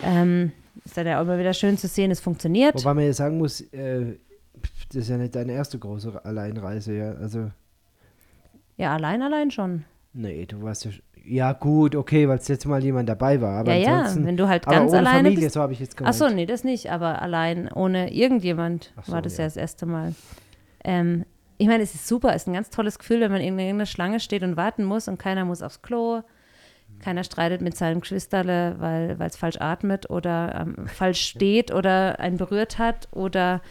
[0.03, 0.51] Ähm,
[0.83, 2.75] ist dann ja auch immer wieder schön zu sehen, es funktioniert.
[2.75, 4.17] Wobei man ja sagen muss, äh,
[4.89, 7.11] das ist ja nicht deine erste große Alleinreise, ja.
[7.13, 7.51] Also,
[8.75, 9.85] Ja, allein, allein schon.
[10.13, 10.91] Nee, du warst ja.
[11.29, 13.59] Ja, gut, okay, weil es jetzt mal jemand dabei war.
[13.59, 15.55] Aber ja, ja, ansonsten, wenn du halt ganz ohne alleine Familie, bist.
[15.55, 16.15] so habe ich jetzt gemeint.
[16.15, 19.43] Achso, nee, das nicht, aber allein ohne irgendjemand so, war das ja.
[19.43, 19.47] ja.
[19.47, 20.15] das erste Mal.
[20.85, 21.25] Ähm,
[21.57, 23.85] ich meine, es ist super, es ist ein ganz tolles Gefühl, wenn man in irgendeiner
[23.85, 26.21] Schlange steht und warten muss und keiner muss aufs Klo.
[26.99, 32.37] Keiner streitet mit seinem Geschwisterle, weil es falsch atmet oder ähm, falsch steht oder einen
[32.37, 33.61] berührt hat oder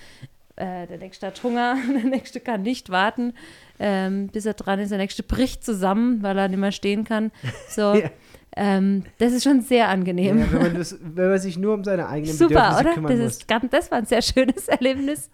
[0.57, 3.35] äh, der nächste hat Hunger, der nächste kann nicht warten,
[3.79, 7.31] ähm, bis er dran ist, der nächste bricht zusammen, weil er nicht mehr stehen kann.
[7.69, 8.11] So, Ja.
[8.57, 10.38] ähm, das ist schon sehr angenehm.
[10.38, 12.95] Ja, wenn, man das, wenn man sich nur um seine eigenen Super, Bedürfnisse oder?
[12.95, 13.33] kümmern Das, muss.
[13.33, 15.31] ist, ganz- das war ein sehr schönes Erlebnis.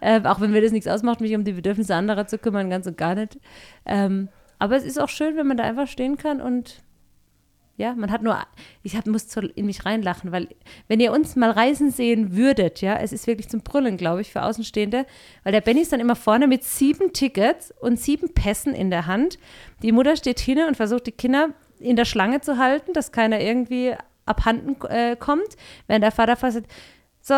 [0.00, 2.86] ähm, auch wenn mir das nichts ausmacht, mich um die Bedürfnisse anderer zu kümmern, ganz
[2.86, 3.38] und gar nicht.
[3.86, 6.82] Ähm, aber es ist auch schön, wenn man da einfach stehen kann und
[7.76, 8.38] ja, man hat nur,
[8.82, 10.48] ich hab, muss in mich reinlachen, weil
[10.88, 14.30] wenn ihr uns mal reisen sehen würdet, ja, es ist wirklich zum Brüllen, glaube ich,
[14.30, 15.06] für Außenstehende,
[15.42, 19.06] weil der Benny ist dann immer vorne mit sieben Tickets und sieben Pässen in der
[19.06, 19.38] Hand.
[19.82, 23.40] Die Mutter steht hin und versucht, die Kinder in der Schlange zu halten, dass keiner
[23.40, 23.94] irgendwie
[24.26, 25.56] abhanden äh, kommt,
[25.86, 26.62] während der Vater fast
[27.20, 27.34] so,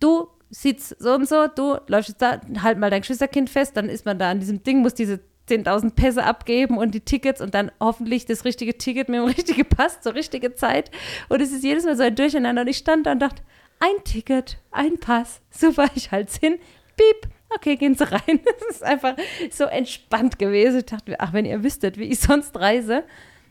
[0.00, 4.04] du sitzt so und so, du läufst da, halt mal dein Geschwisterkind fest, dann ist
[4.04, 7.70] man da an diesem Ding, muss diese 10.000 Pässe abgeben und die Tickets und dann
[7.80, 10.90] hoffentlich das richtige Ticket mit dem richtigen Pass zur richtigen Zeit.
[11.28, 12.62] Und es ist jedes Mal so ein Durcheinander.
[12.62, 13.42] Und ich stand da und dachte,
[13.80, 16.54] ein Ticket, ein Pass, super, ich halte es hin,
[16.96, 18.40] piep, okay, gehen Sie rein.
[18.44, 19.16] Das ist einfach
[19.50, 20.78] so entspannt gewesen.
[20.78, 23.04] Ich dachte, mir, ach, wenn ihr wüsstet, wie ich sonst reise,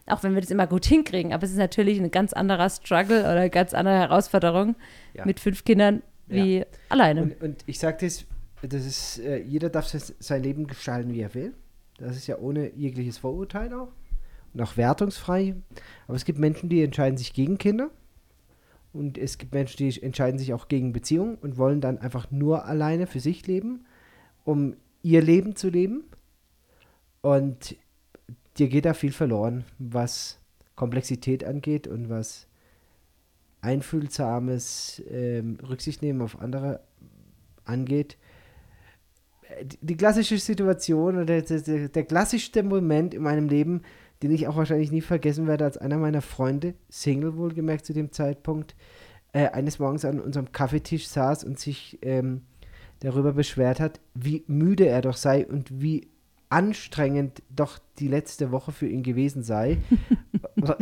[0.06, 3.22] auch wenn wir das immer gut hinkriegen, aber es ist natürlich ein ganz anderer Struggle
[3.22, 4.76] oder eine ganz andere Herausforderung
[5.14, 5.26] Ja.
[5.26, 7.24] mit fünf Kindern wie alleine.
[7.24, 8.26] Und, und ich sage das,
[8.62, 11.54] das ist, äh, jeder darf sein Leben gestalten, wie er will.
[11.98, 13.92] Das ist ja ohne jegliches Vorurteil auch.
[14.54, 15.56] Und auch wertungsfrei.
[16.08, 17.92] Aber es gibt Menschen, die entscheiden sich gegen Kinder.
[18.94, 22.66] Und es gibt Menschen, die entscheiden sich auch gegen Beziehungen und wollen dann einfach nur
[22.66, 23.86] alleine für sich leben,
[24.46, 26.04] um ihr Leben zu leben.
[27.22, 27.76] Und
[28.58, 30.40] dir geht da viel verloren, was
[30.76, 32.48] Komplexität angeht und was
[33.62, 36.80] einfühlsames ähm, Rücksicht nehmen auf andere
[37.66, 38.18] angeht.
[39.64, 43.82] Die, die klassische Situation oder der, der, der klassischste Moment in meinem Leben,
[44.24, 48.12] den ich auch wahrscheinlich nie vergessen werde, als einer meiner Freunde, Single wohlgemerkt zu dem
[48.12, 48.76] Zeitpunkt,
[49.34, 52.42] äh, eines Morgens an unserem Kaffeetisch saß und sich ähm,
[53.00, 56.08] darüber beschwert hat, wie müde er doch sei und wie
[56.50, 59.80] anstrengend doch die letzte Woche für ihn gewesen sei.
[60.56, 60.76] du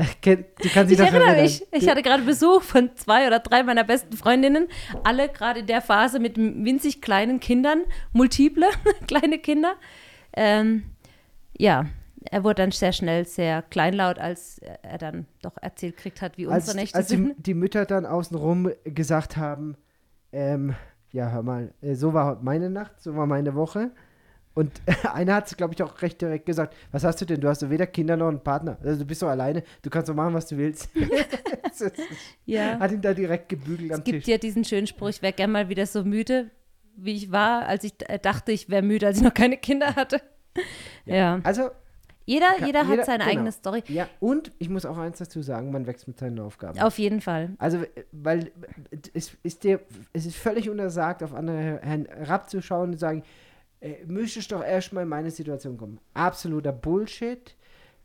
[0.74, 1.66] kannst dich ich erinnere mich.
[1.72, 4.68] Ich hatte gerade Besuch von zwei oder drei meiner besten Freundinnen,
[5.04, 7.82] alle gerade in der Phase mit winzig kleinen Kindern,
[8.14, 8.68] multiple
[9.08, 9.76] kleine Kinder.
[10.34, 10.84] Ähm,
[11.58, 11.86] ja,
[12.30, 16.46] er wurde dann sehr schnell sehr kleinlaut, als er dann doch erzählt kriegt hat, wie
[16.46, 17.28] unsere als, Nächte als sind.
[17.30, 19.78] Als die, die, Mütter dann außenrum gesagt haben,
[20.32, 20.76] ähm,
[21.12, 23.92] ja, hör mal, äh, so war meine Nacht, so war meine Woche.
[24.56, 24.82] Und
[25.14, 27.40] einer hat es, glaube ich, auch recht direkt gesagt, was hast du denn?
[27.40, 28.78] Du hast doch weder Kinder noch einen Partner.
[28.84, 30.90] Also du bist doch alleine, du kannst doch machen, was du willst.
[32.46, 32.80] ja.
[32.80, 34.16] Hat ihn da direkt gebügelt es am Tisch.
[34.16, 36.50] Es gibt ja diesen schönen Spruch, ich wäre gerne mal wieder so müde,
[36.96, 39.96] wie ich war, als ich äh, dachte, ich wäre müde, als ich noch keine Kinder
[39.96, 40.22] hatte.
[41.06, 41.16] ja.
[41.16, 41.40] ja.
[41.44, 41.70] Also
[42.28, 43.32] jeder, jeder, jeder hat seine genau.
[43.32, 43.84] eigene Story.
[43.88, 46.80] Ja, und ich muss auch eins dazu sagen, man wächst mit seinen Aufgaben.
[46.80, 47.52] Auf jeden Fall.
[47.60, 48.52] Also, weil
[49.14, 49.80] es ist dir,
[50.12, 53.24] es ist völlig untersagt, auf andere herabzuschauen und sagen,
[53.82, 56.00] äh, müsstest doch erstmal in meine Situation kommen.
[56.14, 57.56] Absoluter Bullshit.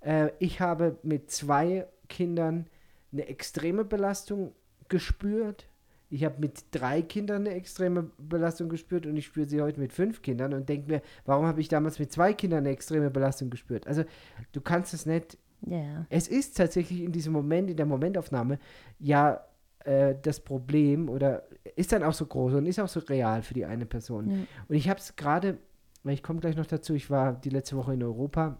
[0.00, 2.66] Äh, ich habe mit zwei Kindern
[3.12, 4.52] eine extreme Belastung
[4.88, 5.66] gespürt.
[6.10, 9.92] Ich habe mit drei Kindern eine extreme Belastung gespürt und ich spüre sie heute mit
[9.92, 13.48] fünf Kindern und denke mir, warum habe ich damals mit zwei Kindern eine extreme Belastung
[13.48, 13.86] gespürt?
[13.86, 14.04] Also
[14.52, 15.38] du kannst es nicht.
[15.64, 16.06] Yeah.
[16.08, 18.58] Es ist tatsächlich in diesem Moment, in der Momentaufnahme,
[18.98, 19.44] ja
[19.84, 21.44] äh, das Problem oder
[21.76, 24.30] ist dann auch so groß und ist auch so real für die eine Person.
[24.30, 24.36] Ja.
[24.68, 25.58] Und ich habe es gerade,
[26.04, 28.58] ich komme gleich noch dazu, ich war die letzte Woche in Europa.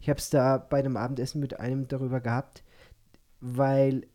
[0.00, 2.62] Ich habe es da bei einem Abendessen mit einem darüber gehabt,
[3.40, 4.06] weil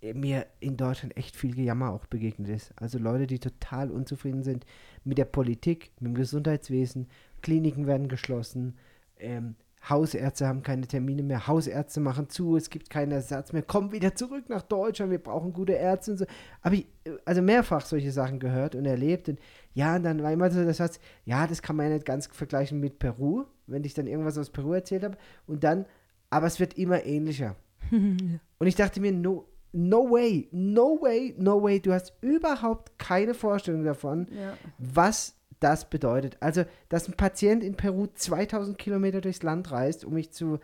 [0.00, 2.72] mir in Deutschland echt viel Gejammer auch begegnet ist.
[2.76, 4.64] Also Leute, die total unzufrieden sind
[5.04, 7.08] mit der Politik, mit dem Gesundheitswesen,
[7.42, 8.76] Kliniken werden geschlossen,
[9.18, 9.56] ähm,
[9.88, 14.14] Hausärzte haben keine Termine mehr, Hausärzte machen zu, es gibt keinen Ersatz mehr, komm wieder
[14.14, 16.26] zurück nach Deutschland, wir brauchen gute Ärzte und so.
[16.62, 16.86] Aber ich,
[17.24, 19.38] also mehrfach solche Sachen gehört und erlebt und
[19.74, 22.26] ja, und dann war immer so das heißt, ja, das kann man ja nicht ganz
[22.26, 25.86] vergleichen mit Peru, wenn ich dann irgendwas aus Peru erzählt habe und dann,
[26.30, 27.56] aber es wird immer ähnlicher.
[27.90, 33.34] und ich dachte mir, no, no way, no way, no way, du hast überhaupt keine
[33.34, 34.54] Vorstellung davon, ja.
[34.78, 36.36] was das bedeutet.
[36.40, 40.58] Also, dass ein Patient in Peru 2000 Kilometer durchs Land reist, um mich zu,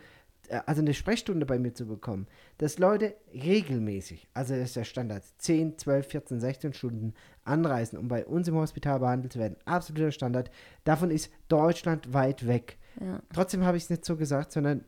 [0.47, 2.27] äh, also eine Sprechstunde bei mir zu bekommen,
[2.57, 8.07] dass Leute regelmäßig, also das ist der Standard, 10, 12, 14, 16 Stunden anreisen, um
[8.07, 9.57] bei uns im Hospital behandelt zu werden.
[9.65, 10.49] Absoluter Standard.
[10.83, 12.77] Davon ist Deutschland weit weg.
[12.99, 13.21] Ja.
[13.33, 14.85] Trotzdem habe ich es nicht so gesagt, sondern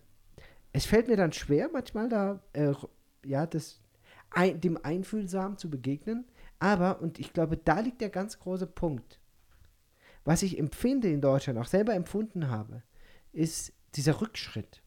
[0.74, 2.74] es fällt mir dann schwer, manchmal da, äh,
[3.26, 3.82] ja, das,
[4.30, 6.26] ein, dem Einfühlsam zu begegnen.
[6.60, 9.20] Aber, und ich glaube, da liegt der ganz große Punkt,
[10.28, 12.84] was ich empfinde in Deutschland, auch selber empfunden habe,
[13.32, 14.84] ist dieser Rückschritt.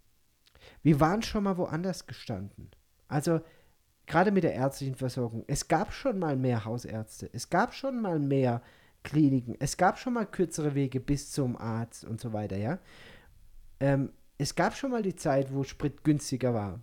[0.83, 2.69] Wir waren schon mal woanders gestanden.
[3.09, 3.41] Also
[4.07, 5.45] gerade mit der ärztlichen Versorgung.
[5.47, 7.31] Es gab schon mal mehr Hausärzte.
[7.33, 8.61] Es gab schon mal mehr
[9.03, 9.57] Kliniken.
[9.59, 12.79] Es gab schon mal kürzere Wege bis zum Arzt und so weiter, ja.
[13.81, 16.81] Ähm, es gab schon mal die Zeit, wo Sprit günstiger war.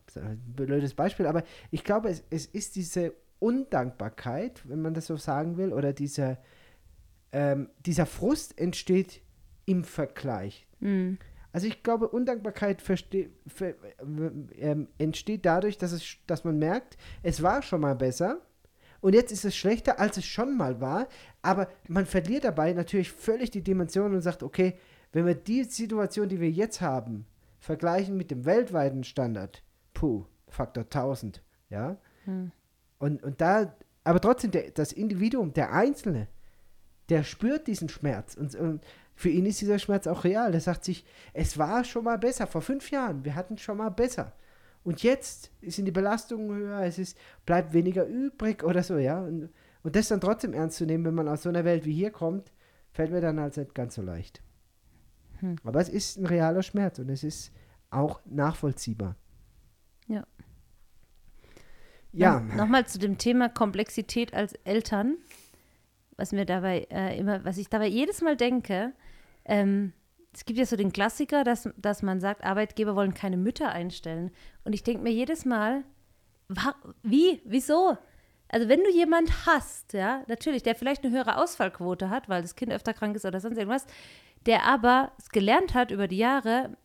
[0.47, 5.57] Blödes Beispiel, aber ich glaube, es, es ist diese Undankbarkeit, wenn man das so sagen
[5.57, 6.39] will, oder dieser,
[7.31, 9.21] ähm, dieser Frust entsteht
[9.65, 10.67] im Vergleich.
[10.79, 11.17] Mhm.
[11.51, 13.73] Also ich glaube, Undankbarkeit verste, ver,
[14.57, 18.41] äh, entsteht dadurch, dass, es, dass man merkt, es war schon mal besser
[19.01, 21.07] und jetzt ist es schlechter, als es schon mal war,
[21.41, 24.77] aber man verliert dabei natürlich völlig die Dimension und sagt, okay,
[25.11, 27.25] wenn wir die Situation, die wir jetzt haben,
[27.59, 29.63] vergleichen mit dem weltweiten Standard,
[29.93, 31.97] puh, Faktor 1000, ja.
[32.25, 32.51] Hm.
[32.99, 36.27] Und, und da, aber trotzdem, der, das Individuum, der Einzelne,
[37.09, 38.35] der spürt diesen Schmerz.
[38.35, 38.83] Und, und
[39.15, 40.51] für ihn ist dieser Schmerz auch real.
[40.51, 43.89] Der sagt sich, es war schon mal besser, vor fünf Jahren, wir hatten schon mal
[43.89, 44.33] besser.
[44.83, 49.21] Und jetzt sind die Belastungen höher, es ist, bleibt weniger übrig oder so, ja.
[49.21, 49.49] Und,
[49.83, 52.11] und das dann trotzdem ernst zu nehmen, wenn man aus so einer Welt wie hier
[52.11, 52.51] kommt,
[52.91, 54.41] fällt mir dann halt nicht ganz so leicht.
[55.39, 55.57] Hm.
[55.63, 57.51] Aber es ist ein realer Schmerz und es ist
[57.89, 59.15] auch nachvollziehbar.
[60.07, 60.25] Ja.
[62.13, 62.39] Ja.
[62.39, 65.17] Nochmal zu dem Thema Komplexität als Eltern
[66.17, 68.93] was mir dabei äh, immer, was ich dabei jedes Mal denke,
[69.45, 69.93] ähm,
[70.33, 74.31] es gibt ja so den Klassiker, dass, dass man sagt, Arbeitgeber wollen keine Mütter einstellen.
[74.63, 75.83] Und ich denke mir jedes Mal,
[77.01, 77.97] wie, wieso?
[78.49, 82.55] Also wenn du jemand hast, ja, natürlich, der vielleicht eine höhere Ausfallquote hat, weil das
[82.55, 83.85] Kind öfter krank ist oder sonst irgendwas,
[84.45, 86.77] der aber es gelernt hat über die Jahre,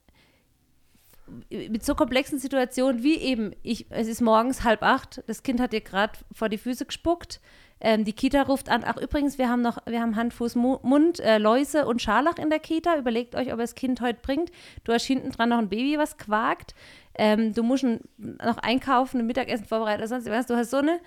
[1.50, 5.72] mit so komplexen Situationen wie eben, ich, es ist morgens halb acht, das Kind hat
[5.72, 7.40] dir gerade vor die Füße gespuckt,
[7.84, 11.18] ähm, die Kita ruft an, ach übrigens, wir haben noch, wir haben Hand, Fuß, Mund,
[11.18, 14.52] äh, Läuse und Scharlach in der Kita, überlegt euch, ob ihr das Kind heute bringt.
[14.84, 16.76] Du hast hinten dran noch ein Baby, was quakt,
[17.16, 21.00] ähm, du musst noch einkaufen, ein Mittagessen vorbereiten, sonst was, du hast so eine,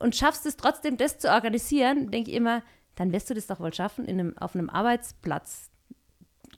[0.00, 2.62] und schaffst es trotzdem, das zu organisieren, denke ich immer,
[2.96, 5.70] dann wirst du das doch wohl schaffen, in einem, auf einem Arbeitsplatz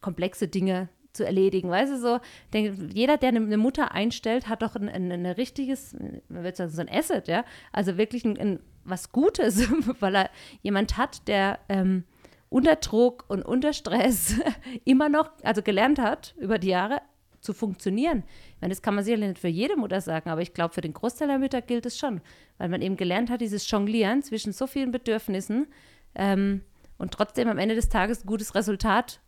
[0.00, 1.68] komplexe Dinge zu erledigen.
[1.68, 2.20] Weißt du, so,
[2.54, 5.94] denke, jeder, der eine, Mutter einstellt, hat doch ein, ein, ein richtiges,
[6.28, 7.44] man würde sagen, so ein Asset, ja.
[7.72, 8.60] Also wirklich ein, ein
[8.90, 9.68] was Gutes,
[10.00, 10.30] weil er
[10.62, 12.04] jemand hat, der ähm,
[12.48, 14.34] unter Druck und unter Stress
[14.84, 17.00] immer noch, also gelernt hat, über die Jahre
[17.40, 18.24] zu funktionieren.
[18.54, 20.82] Ich meine, das kann man sicherlich nicht für jede Mutter sagen, aber ich glaube, für
[20.82, 22.20] den Großteil der Mütter gilt es schon,
[22.58, 25.66] weil man eben gelernt hat, dieses Jonglieren zwischen so vielen Bedürfnissen
[26.14, 26.62] ähm,
[26.98, 29.20] und trotzdem am Ende des Tages ein gutes Resultat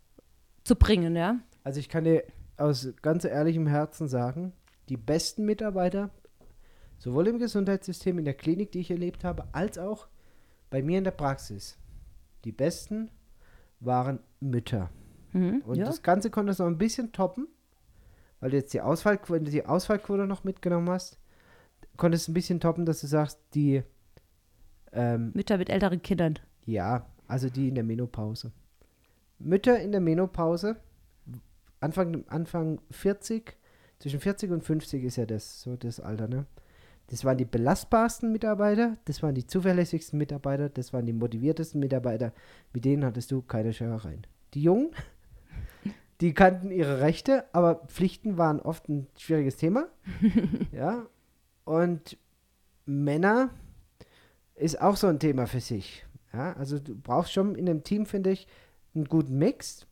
[0.64, 1.38] zu bringen, ja.
[1.64, 2.24] Also ich kann dir
[2.56, 4.52] aus ganz ehrlichem Herzen sagen,
[4.88, 6.10] die besten Mitarbeiter,
[7.02, 10.06] sowohl im Gesundheitssystem, in der Klinik, die ich erlebt habe, als auch
[10.70, 11.76] bei mir in der Praxis,
[12.44, 13.10] die besten
[13.80, 14.88] waren Mütter.
[15.32, 15.84] Mhm, und ja.
[15.84, 17.48] das Ganze konnte du noch ein bisschen toppen,
[18.38, 21.18] weil du jetzt die, Ausfallquote, die Ausfallquote noch mitgenommen hast,
[21.96, 23.82] konntest du ein bisschen toppen, dass du sagst, die
[24.92, 26.38] ähm, Mütter mit älteren Kindern.
[26.66, 28.52] Ja, also die in der Menopause.
[29.40, 30.76] Mütter in der Menopause
[31.80, 33.56] Anfang, Anfang 40,
[33.98, 36.46] zwischen 40 und 50 ist ja das, so das Alter, ne?
[37.12, 42.32] Das waren die belastbarsten Mitarbeiter, das waren die zuverlässigsten Mitarbeiter, das waren die motiviertesten Mitarbeiter.
[42.72, 44.26] Mit denen hattest du keine Scherereien.
[44.54, 44.92] Die Jungen,
[46.22, 49.88] die kannten ihre Rechte, aber Pflichten waren oft ein schwieriges Thema.
[50.72, 51.04] ja.
[51.66, 52.16] Und
[52.86, 53.50] Männer
[54.54, 56.06] ist auch so ein Thema für sich.
[56.32, 58.46] Ja, also du brauchst schon in einem Team, finde ich,
[58.94, 59.86] einen guten Mix.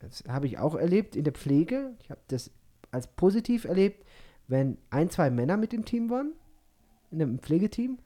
[0.00, 1.94] Das habe ich auch erlebt in der Pflege.
[2.02, 2.50] Ich habe das
[2.90, 4.04] als positiv erlebt,
[4.48, 6.34] wenn ein, zwei Männer mit dem Team waren,
[7.10, 7.98] in einem Pflegeteam.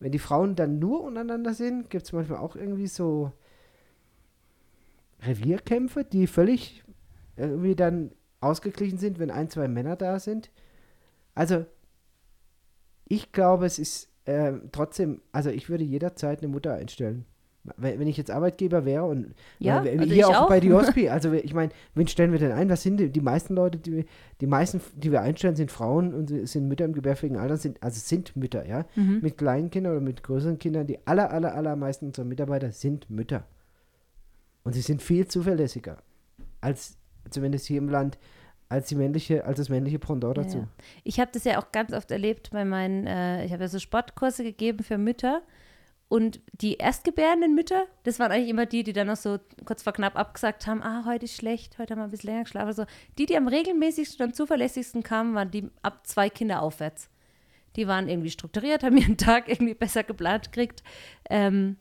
[0.00, 3.32] Wenn die Frauen dann nur untereinander sind, gibt es manchmal auch irgendwie so
[5.22, 6.82] Revierkämpfe, die völlig
[7.36, 10.50] irgendwie dann ausgeglichen sind, wenn ein, zwei Männer da sind.
[11.34, 11.64] Also,
[13.06, 17.24] ich glaube, es ist äh, trotzdem, also ich würde jederzeit eine Mutter einstellen.
[17.76, 21.32] Wenn ich jetzt Arbeitgeber wäre und ja, äh, also hier auch, auch, bei Diospi, also
[21.32, 22.68] ich meine, wen stellen wir denn ein?
[22.68, 24.04] Was sind die, die meisten Leute, die,
[24.40, 28.00] die meisten, die wir einstellen, sind Frauen und sind Mütter im gebärfähigen Alter, sind, also
[28.00, 28.84] sind Mütter, ja.
[28.96, 29.20] Mhm.
[29.22, 33.44] Mit kleinen Kindern oder mit größeren Kindern, die aller, aller, allermeisten unserer Mitarbeiter sind Mütter.
[34.64, 35.98] Und sie sind viel zuverlässiger
[36.60, 36.96] als
[37.30, 38.18] zumindest hier im Land
[38.68, 40.58] als die männliche, als das männliche Pendant dazu.
[40.58, 40.68] Ja.
[41.04, 43.78] Ich habe das ja auch ganz oft erlebt bei meinen, äh, ich habe ja so
[43.78, 45.42] Sportkurse gegeben für Mütter
[46.12, 49.94] und die erstgebärenden Mütter, das waren eigentlich immer die, die dann noch so kurz vor
[49.94, 52.66] knapp abgesagt haben, ah, heute ist schlecht, heute haben wir ein bisschen länger geschlafen.
[52.66, 52.84] Also
[53.16, 57.08] die, die am regelmäßigsten und am zuverlässigsten kamen, waren die ab zwei Kinder aufwärts.
[57.76, 60.82] Die waren irgendwie strukturiert, haben ihren Tag irgendwie besser geplant gekriegt.
[61.30, 61.78] Ähm,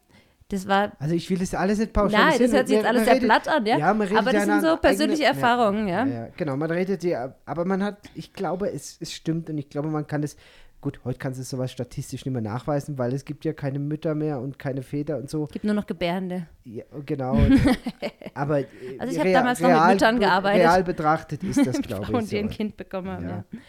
[0.48, 0.94] das war.
[1.00, 2.30] Also ich will das alles nicht pauschalisieren.
[2.30, 3.78] Nein, das hört sich jetzt alles sehr platt an, ja.
[3.80, 6.06] ja man redet aber das sind so persönliche eigene, Erfahrungen, ja.
[6.06, 6.28] Ja, ja.
[6.38, 9.90] Genau, man redet ja, aber man hat, ich glaube, es, es stimmt und ich glaube,
[9.90, 10.38] man kann das
[10.82, 14.16] Gut, heute kannst du sowas statistisch nicht mehr nachweisen, weil es gibt ja keine Mütter
[14.16, 15.44] mehr und keine Väter und so.
[15.44, 16.48] Es gibt nur noch Gebärende.
[16.64, 17.38] Ja, genau.
[18.34, 18.64] Aber
[18.98, 20.62] also ich habe damals noch mit Müttern gearbeitet.
[20.62, 22.14] Real betrachtet ist das, glaube ich.
[22.14, 22.30] Und so.
[22.32, 23.30] die ein Kind bekommen haben, ja.
[23.30, 23.60] ja.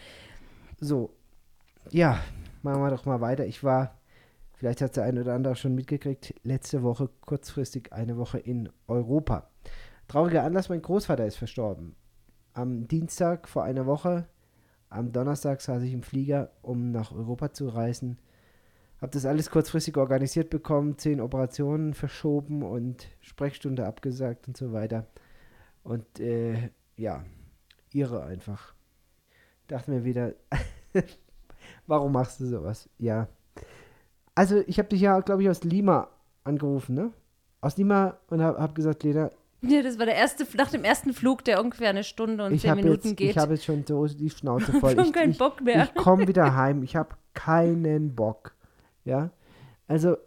[0.79, 1.11] So,
[1.91, 2.19] ja,
[2.63, 3.45] machen wir doch mal weiter.
[3.45, 3.99] Ich war,
[4.55, 9.51] vielleicht hat der eine oder andere schon mitgekriegt, letzte Woche kurzfristig eine Woche in Europa.
[10.07, 11.95] Trauriger Anlass, mein Großvater ist verstorben.
[12.53, 14.27] Am Dienstag vor einer Woche
[14.93, 18.19] am Donnerstag saß ich im Flieger, um nach Europa zu reisen.
[19.01, 25.07] Habe das alles kurzfristig organisiert bekommen, zehn Operationen verschoben und Sprechstunde abgesagt und so weiter.
[25.83, 27.25] Und äh, ja,
[27.91, 28.75] irre einfach.
[29.67, 30.33] Dachte mir wieder,
[31.87, 32.87] warum machst du sowas?
[32.97, 33.27] Ja.
[34.35, 36.09] Also ich habe dich ja, glaube ich, aus Lima
[36.43, 37.11] angerufen, ne?
[37.61, 39.31] Aus Lima und habe hab gesagt, Lena,
[39.63, 42.61] ja, das war der erste, nach dem ersten Flug, der ungefähr eine Stunde und ich
[42.61, 43.31] zehn Minuten jetzt, geht.
[43.31, 44.91] Ich habe jetzt schon so die Schnauze voll.
[44.91, 45.83] ich habe keinen Bock mehr.
[45.83, 46.83] Ich, ich komme wieder heim.
[46.83, 48.55] Ich habe keinen Bock.
[49.05, 49.31] Ja.
[49.87, 50.17] Also,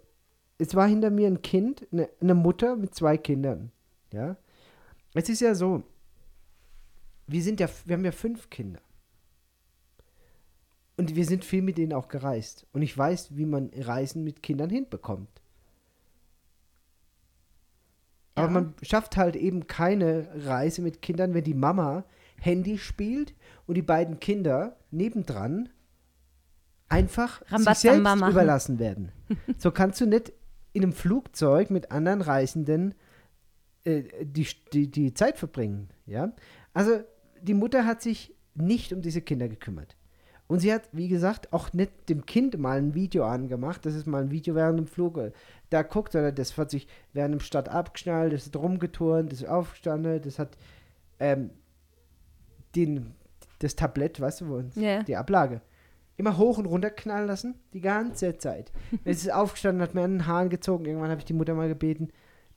[0.58, 3.72] es war hinter mir ein Kind, eine, eine Mutter mit zwei Kindern.
[4.12, 4.36] Ja.
[5.12, 5.82] Es ist ja so,
[7.26, 8.80] wir sind ja, wir haben ja fünf Kinder.
[10.96, 12.66] Und wir sind viel mit denen auch gereist.
[12.72, 15.28] Und ich weiß, wie man Reisen mit Kindern hinbekommt.
[18.36, 22.04] Aber man schafft halt eben keine Reise mit Kindern, wenn die Mama
[22.38, 23.34] Handy spielt
[23.66, 25.70] und die beiden Kinder nebendran
[26.88, 28.30] einfach Rambazamba sich selbst machen.
[28.30, 29.12] überlassen werden.
[29.58, 30.32] so kannst du nicht
[30.72, 32.94] in einem Flugzeug mit anderen Reisenden
[33.84, 35.88] äh, die, die, die Zeit verbringen.
[36.04, 36.32] Ja?
[36.74, 37.00] Also
[37.40, 39.96] die Mutter hat sich nicht um diese Kinder gekümmert.
[40.48, 43.84] Und sie hat, wie gesagt, auch nicht dem Kind mal ein Video angemacht.
[43.84, 45.20] Das ist mal ein Video während dem Flug.
[45.70, 49.48] Da guckt, sondern das hat sich während dem Start abgeschnallt, das ist rumgeturnt, das ist
[49.48, 50.56] aufgestanden, das hat
[51.18, 51.50] ähm,
[52.74, 53.14] den,
[53.58, 55.02] das Tablett, weißt du, wo uns, Ja.
[55.02, 55.60] die Ablage,
[56.16, 58.70] immer hoch und runter knallen lassen, die ganze Zeit.
[59.04, 60.84] Es ist aufgestanden, hat mir an den Haaren gezogen.
[60.86, 62.08] Irgendwann habe ich die Mutter mal gebeten,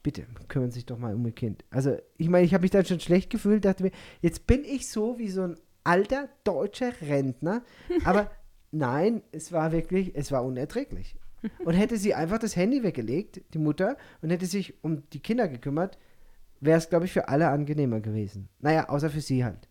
[0.03, 1.63] bitte kümmern Sie sich doch mal um Ihr Kind.
[1.71, 4.87] Also, ich meine, ich habe mich dann schon schlecht gefühlt, dachte mir, jetzt bin ich
[4.89, 7.63] so wie so ein alter deutscher Rentner,
[8.05, 8.31] aber
[8.71, 11.15] nein, es war wirklich, es war unerträglich.
[11.63, 15.47] Und hätte sie einfach das Handy weggelegt, die Mutter, und hätte sich um die Kinder
[15.47, 15.97] gekümmert,
[16.59, 18.49] wäre es, glaube ich, für alle angenehmer gewesen.
[18.59, 19.69] Naja, außer für sie halt.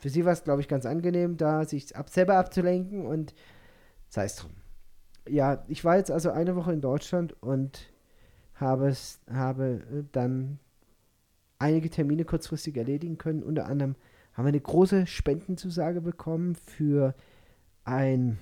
[0.00, 3.34] Für sie war es, glaube ich, ganz angenehm, da sich ab, selber abzulenken und
[4.08, 4.50] sei es drum.
[5.28, 7.92] Ja, ich war jetzt also eine Woche in Deutschland und
[8.54, 8.92] habe,
[9.32, 10.58] habe dann
[11.60, 13.44] einige Termine kurzfristig erledigen können.
[13.44, 13.94] Unter anderem
[14.34, 17.14] haben wir eine große Spendenzusage bekommen für
[17.84, 18.38] ein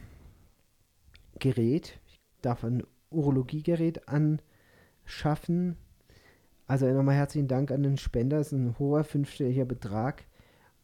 [1.39, 1.99] Gerät.
[2.07, 5.77] Ich darf ein Urologiegerät anschaffen.
[6.67, 8.39] Also nochmal herzlichen Dank an den Spender.
[8.39, 10.25] Das ist ein hoher fünfstelliger Betrag,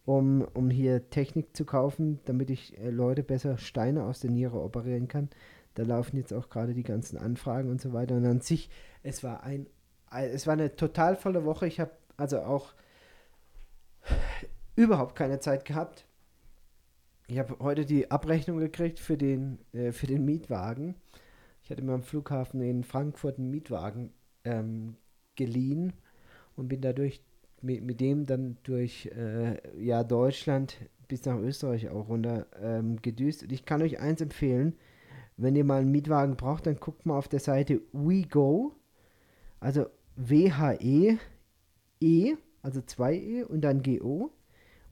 [0.04, 4.60] um, um hier Technik zu kaufen, damit ich äh, Leute besser Steine aus der Niere
[4.60, 5.30] operieren kann.
[5.74, 8.16] Da laufen jetzt auch gerade die ganzen Anfragen und so weiter.
[8.16, 8.70] Und an sich,
[9.04, 9.66] es war ein,
[10.10, 11.68] es war eine total volle Woche.
[11.68, 12.74] Ich habe also auch
[14.76, 16.06] überhaupt keine Zeit gehabt.
[17.26, 20.94] Ich habe heute die Abrechnung gekriegt für den, äh, für den Mietwagen.
[21.62, 24.12] Ich hatte mir am Flughafen in Frankfurt einen Mietwagen
[24.44, 24.96] ähm,
[25.34, 25.92] geliehen
[26.54, 27.20] und bin dadurch
[27.62, 30.76] mit, mit dem dann durch äh, ja, Deutschland
[31.08, 33.42] bis nach Österreich auch runter ähm, gedüst.
[33.42, 34.76] Und ich kann euch eins empfehlen,
[35.36, 38.74] wenn ihr mal einen Mietwagen braucht, dann guckt mal auf der Seite WeGo,
[39.60, 39.86] also
[40.16, 41.18] W-H-E,
[42.00, 44.30] E, also 2E und dann G-O,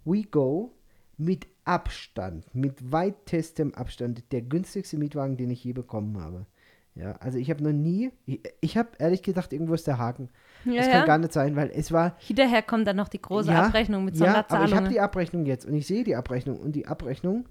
[0.05, 0.73] WeGo
[1.17, 6.47] mit Abstand, mit weitestem Abstand, der günstigste Mietwagen, den ich je bekommen habe.
[6.95, 10.29] Ja, also ich habe noch nie, ich, ich habe ehrlich gesagt, irgendwo ist der Haken.
[10.64, 10.93] Ja, das ja.
[10.93, 14.05] kann gar nicht sein, weil es war, Hinterher kommt dann noch die große Ja, Abrechnung
[14.05, 14.90] mit ja, aber ich habe Sonderzahlungen.
[14.93, 17.47] die Abrechnung jetzt und ich sehe die Abrechnung und die Abrechnung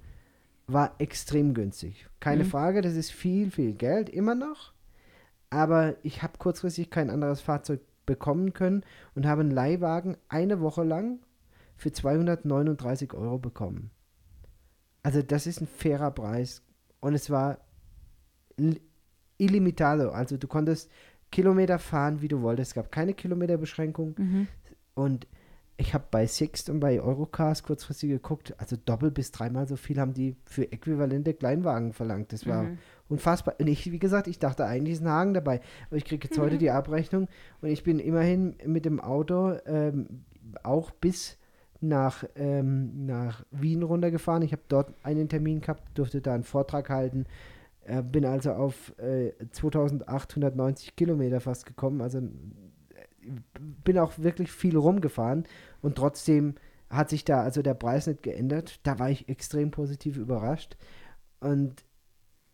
[0.67, 2.07] war extrem günstig.
[2.21, 2.49] Keine Mhm.
[2.49, 4.71] Frage, das ist viel, viel Geld immer noch.
[5.49, 10.83] Aber ich habe kurzfristig kein anderes Fahrzeug bekommen können und habe einen Leihwagen eine Woche
[10.83, 11.19] lang
[11.83, 13.91] für 239 Euro bekommen.
[15.03, 16.63] Also das ist ein fairer Preis
[17.01, 17.57] und es war
[19.37, 20.11] illimitado.
[20.11, 20.89] Also du konntest
[21.29, 22.69] Kilometer fahren, wie du wolltest.
[22.71, 24.15] Es gab keine Kilometerbeschränkung.
[24.17, 24.47] Mhm.
[24.93, 25.27] Und
[25.75, 29.99] ich habe bei Sixt und bei Eurocars kurzfristig geguckt, also doppelt bis dreimal so viel
[29.99, 32.31] haben die für äquivalente Kleinwagen verlangt.
[32.31, 32.77] Das war Mhm.
[33.09, 33.55] unfassbar.
[33.59, 35.59] Und ich, wie gesagt, ich dachte eigentlich ist ein Haken dabei.
[35.87, 37.27] Aber ich kriege jetzt heute die Abrechnung
[37.59, 40.23] und ich bin immerhin mit dem Auto ähm,
[40.63, 41.37] auch bis
[41.83, 44.43] nach, ähm, nach Wien runtergefahren.
[44.43, 47.25] Ich habe dort einen Termin gehabt, durfte da einen Vortrag halten.
[47.85, 52.01] Äh, bin also auf äh, 2890 Kilometer fast gekommen.
[52.01, 52.21] Also äh,
[53.83, 55.43] bin auch wirklich viel rumgefahren
[55.81, 56.55] und trotzdem
[56.89, 58.79] hat sich da also der Preis nicht geändert.
[58.83, 60.77] Da war ich extrem positiv überrascht.
[61.39, 61.83] Und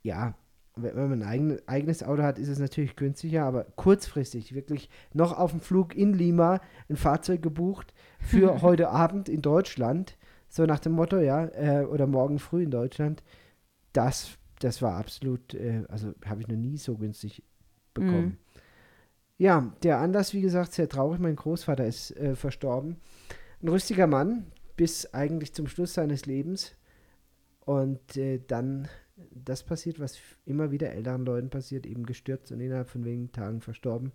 [0.02, 0.36] ja,
[0.82, 5.38] wenn man ein eigen, eigenes Auto hat, ist es natürlich günstiger, aber kurzfristig wirklich noch
[5.38, 10.18] auf dem Flug in Lima ein Fahrzeug gebucht für heute Abend in Deutschland.
[10.48, 13.24] So nach dem Motto, ja, äh, oder morgen früh in Deutschland.
[13.94, 17.44] Das, das war absolut, äh, also habe ich noch nie so günstig
[17.94, 18.38] bekommen.
[19.38, 21.20] Ja, der Anlass, wie gesagt, sehr traurig.
[21.20, 22.98] Mein Großvater ist äh, verstorben.
[23.62, 26.76] Ein rüstiger Mann bis eigentlich zum Schluss seines Lebens.
[27.62, 28.88] Und äh, dann
[29.32, 33.62] das passiert, was immer wieder älteren Leuten passiert, eben gestürzt und innerhalb von wenigen Tagen
[33.62, 34.12] verstorben.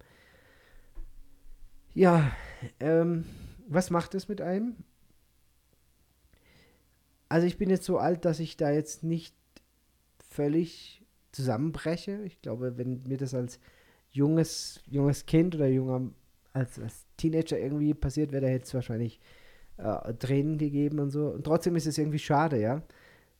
[1.95, 2.33] Ja,
[2.81, 3.25] ähm,
[3.69, 4.77] was macht es mit einem?
[7.29, 9.35] Also ich bin jetzt so alt, dass ich da jetzt nicht
[10.31, 12.23] völlig zusammenbreche.
[12.25, 13.61] Ich glaube, wenn mir das als
[14.11, 16.11] junges, junges Kind oder junger,
[16.53, 19.21] als, als Teenager irgendwie passiert wäre, da hätte es wahrscheinlich
[19.77, 21.29] äh, Tränen gegeben und so.
[21.29, 22.83] Und trotzdem ist es irgendwie schade, ja.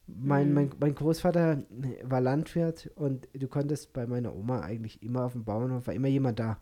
[0.07, 0.55] Mein, Mhm.
[0.55, 1.63] mein, mein Großvater
[2.03, 6.09] war Landwirt und du konntest bei meiner Oma eigentlich immer auf dem Bauernhof, war immer
[6.09, 6.59] jemand da.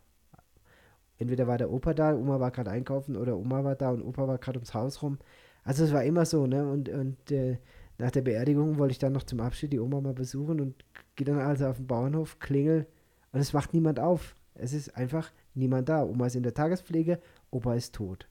[1.19, 4.27] Entweder war der Opa da, Oma war gerade einkaufen oder Oma war da und Opa
[4.27, 5.19] war gerade ums Haus rum.
[5.65, 6.69] Also es war immer so, ne?
[6.69, 7.59] Und, und äh,
[7.99, 10.85] nach der Beerdigung wollte ich dann noch zum Abschied die Oma mal besuchen und
[11.15, 12.87] gehe dann also auf den Bauernhof, klingel
[13.33, 14.35] und es macht niemand auf.
[14.55, 16.03] Es ist einfach niemand da.
[16.05, 17.21] Oma ist in der Tagespflege,
[17.51, 18.29] Opa ist tot.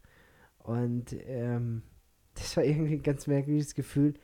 [0.60, 1.84] Und ähm,
[2.36, 4.16] das war irgendwie ein ganz merkwürdiges Gefühl.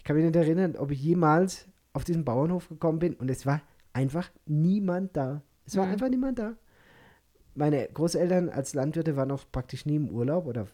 [0.00, 3.44] Ich kann mich nicht erinnern, ob ich jemals auf diesen Bauernhof gekommen bin und es
[3.44, 3.60] war
[3.92, 5.42] einfach niemand da.
[5.66, 5.92] Es war Mhm.
[5.92, 6.56] einfach niemand da.
[7.54, 10.66] Meine Großeltern als Landwirte waren auch praktisch nie im Urlaub oder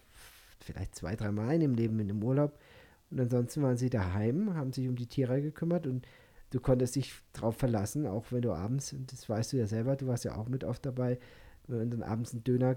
[0.60, 2.56] vielleicht zwei, drei Mal in dem Leben in dem Urlaub.
[3.10, 6.06] Und ansonsten waren sie daheim, haben sich um die Tiere gekümmert und
[6.50, 9.96] du konntest dich drauf verlassen, auch wenn du abends, und das weißt du ja selber,
[9.96, 11.18] du warst ja auch mit oft dabei,
[11.66, 12.76] wenn wir dann abends einen Döner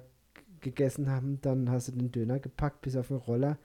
[0.62, 3.60] gegessen haben, dann hast du den Döner gepackt bis auf den Roller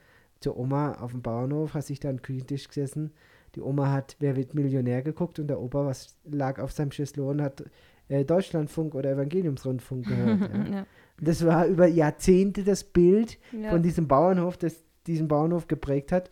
[0.44, 3.12] zur Oma auf dem Bauernhof, hast dich da an den Küchentisch gesessen.
[3.54, 7.20] Die Oma hat Wer wird Millionär geguckt und der Opa was lag auf seinem Schüssel
[7.20, 7.64] und hat
[8.08, 10.40] äh, Deutschlandfunk oder Evangeliumsrundfunk gehört.
[10.52, 10.76] ja.
[10.76, 10.86] ja.
[11.18, 13.70] Das war über Jahrzehnte das Bild Ja.
[13.70, 16.30] von diesem Bauernhof, das diesen Bauernhof geprägt hat.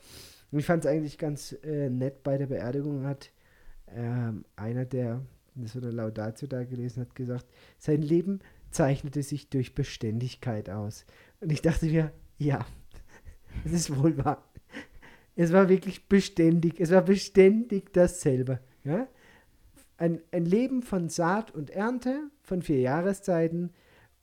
[0.51, 3.31] Und ich fand es eigentlich ganz äh, nett bei der Beerdigung hat
[3.95, 5.23] ähm, einer, der
[5.65, 7.47] so eine Laudatio da gelesen hat, gesagt,
[7.79, 8.41] sein Leben
[8.71, 11.07] zeichnete sich durch Beständigkeit aus.
[11.41, 12.67] Und ich dachte mir, ja,
[13.65, 14.45] es ist wohl wahr.
[15.35, 16.81] Es war wirklich beständig.
[16.81, 18.61] Es war beständig dasselbe.
[18.85, 19.09] Ja?
[19.97, 23.71] Ein, ein Leben von Saat und Ernte, von vier Jahreszeiten.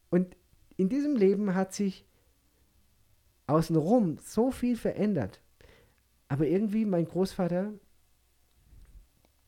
[0.10, 0.36] Und
[0.78, 2.06] in diesem Leben hat sich
[3.48, 5.42] außenrum so viel verändert.
[6.28, 7.74] Aber irgendwie mein Großvater,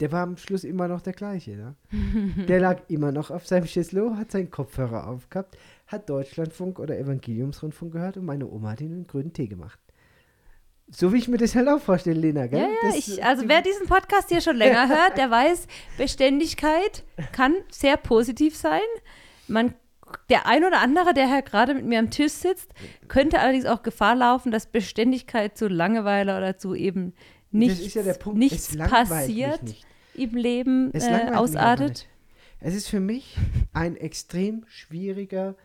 [0.02, 1.52] der war am Schluss immer noch der gleiche.
[1.52, 1.76] Ne?
[2.48, 7.94] Der lag immer noch auf seinem Schisslo, hat seinen Kopfhörer aufgehabt, hat Deutschlandfunk oder Evangeliumsrundfunk
[7.94, 9.80] gehört und meine Oma hat ihm einen grünen Tee gemacht.
[10.90, 12.60] So wie ich mir das halt auch vorstelle, Lena, gell?
[12.60, 17.04] Ja, ja, Das- ich, also wer diesen Podcast hier schon länger hört, der weiß, Beständigkeit
[17.32, 18.82] kann sehr positiv sein.
[19.48, 19.74] Man,
[20.30, 22.72] der ein oder andere, der hier gerade mit mir am Tisch sitzt,
[23.08, 27.14] könnte allerdings auch Gefahr laufen, dass Beständigkeit zu Langeweile oder zu eben
[27.52, 29.86] nichts, das ist ja der Punkt, nichts passiert nicht.
[30.14, 32.08] Im Leben Es äh, ausartet.
[32.60, 33.38] Es ist für mich
[33.74, 35.56] ein extrem schwieriger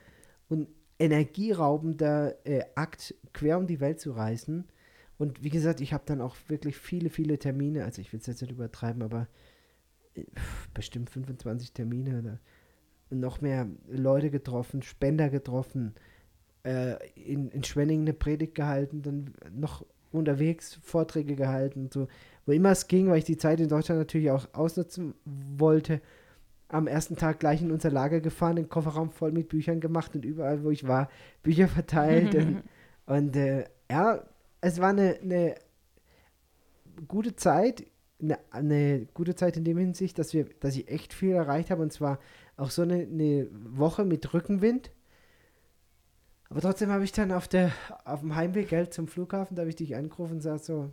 [0.49, 0.69] und
[0.99, 4.65] energieraubender äh, Akt, quer um die Welt zu reisen.
[5.19, 8.27] Und wie gesagt, ich habe dann auch wirklich viele, viele Termine, also ich will es
[8.27, 9.29] jetzt nicht übertreiben, aber
[10.15, 10.25] äh,
[10.75, 12.41] bestimmt 25 Termine oder
[13.11, 15.95] noch mehr Leute getroffen, Spender getroffen,
[16.65, 22.09] äh, in, in Schwenningen eine Predigt gehalten, dann noch unterwegs Vorträge gehalten, so
[22.47, 26.01] wo immer es ging, weil ich die Zeit in Deutschland natürlich auch ausnutzen wollte.
[26.69, 30.25] Am ersten Tag gleich in unser Lager gefahren, den Kofferraum voll mit Büchern gemacht und
[30.25, 31.11] überall, wo ich war,
[31.43, 32.35] Bücher verteilt.
[32.35, 32.63] und
[33.07, 34.25] und äh, ja,
[34.61, 35.55] es war eine, eine
[37.07, 37.87] gute Zeit,
[38.21, 41.83] eine, eine gute Zeit in dem Hinsicht, dass wir, dass ich echt viel erreicht habe
[41.83, 42.19] und zwar
[42.57, 44.91] auch so eine, eine Woche mit Rückenwind.
[46.49, 47.73] Aber trotzdem habe ich dann auf der
[48.05, 50.91] auf dem Heimweg Geld zum Flughafen, da habe ich dich angerufen und gesagt so,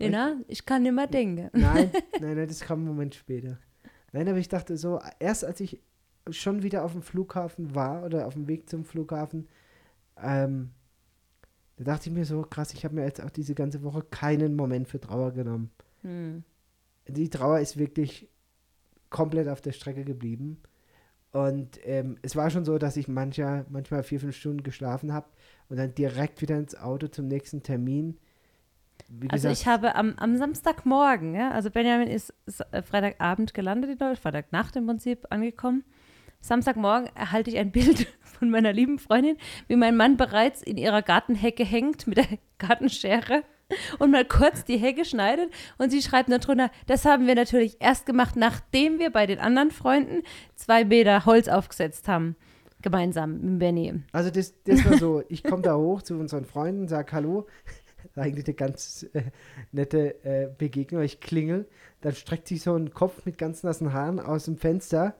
[0.00, 1.50] Lena, ich kann nicht mehr denken.
[1.52, 1.90] Nein,
[2.20, 3.58] nein, nein, das kam einen Moment später.
[4.12, 5.80] Nein, aber ich dachte so, erst als ich
[6.30, 9.48] schon wieder auf dem Flughafen war oder auf dem Weg zum Flughafen,
[10.22, 10.70] ähm,
[11.76, 14.54] da dachte ich mir so, krass, ich habe mir jetzt auch diese ganze Woche keinen
[14.54, 15.70] Moment für Trauer genommen.
[16.02, 16.44] Hm.
[17.08, 18.28] Die Trauer ist wirklich
[19.08, 20.60] komplett auf der Strecke geblieben.
[21.32, 25.28] Und ähm, es war schon so, dass ich mancher, manchmal vier, fünf Stunden geschlafen habe
[25.68, 28.18] und dann direkt wieder ins Auto zum nächsten Termin.
[29.08, 33.90] Wie Also ich habe am, am Samstagmorgen, ja, also Benjamin ist, ist äh, Freitagabend gelandet
[33.90, 35.84] in Deutschland, Freitagnacht im Prinzip angekommen.
[36.40, 39.36] Samstagmorgen erhalte ich ein Bild von meiner lieben Freundin,
[39.68, 42.26] wie mein Mann bereits in ihrer Gartenhecke hängt mit der
[42.58, 43.44] Gartenschere
[43.98, 47.76] und mal kurz die Hecke schneidet und sie schreibt nur drunter, das haben wir natürlich
[47.80, 50.22] erst gemacht, nachdem wir bei den anderen Freunden
[50.56, 52.36] zwei Meter Holz aufgesetzt haben.
[52.82, 53.92] Gemeinsam mit Benny.
[54.10, 57.46] Also das, das war so, ich komme da hoch zu unseren Freunden, sag Hallo.
[58.14, 59.22] Eigentlich eine ganz äh,
[59.72, 61.02] nette äh, Begegnung.
[61.02, 61.68] Ich klingel,
[62.00, 65.14] dann streckt sich so ein Kopf mit ganz nassen Haaren aus dem Fenster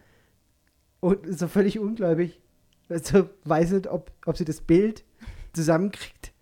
[1.01, 2.41] und so völlig ungläubig.
[2.89, 5.05] So weiß nicht, ob, ob sie das Bild
[5.53, 6.33] zusammenkriegt.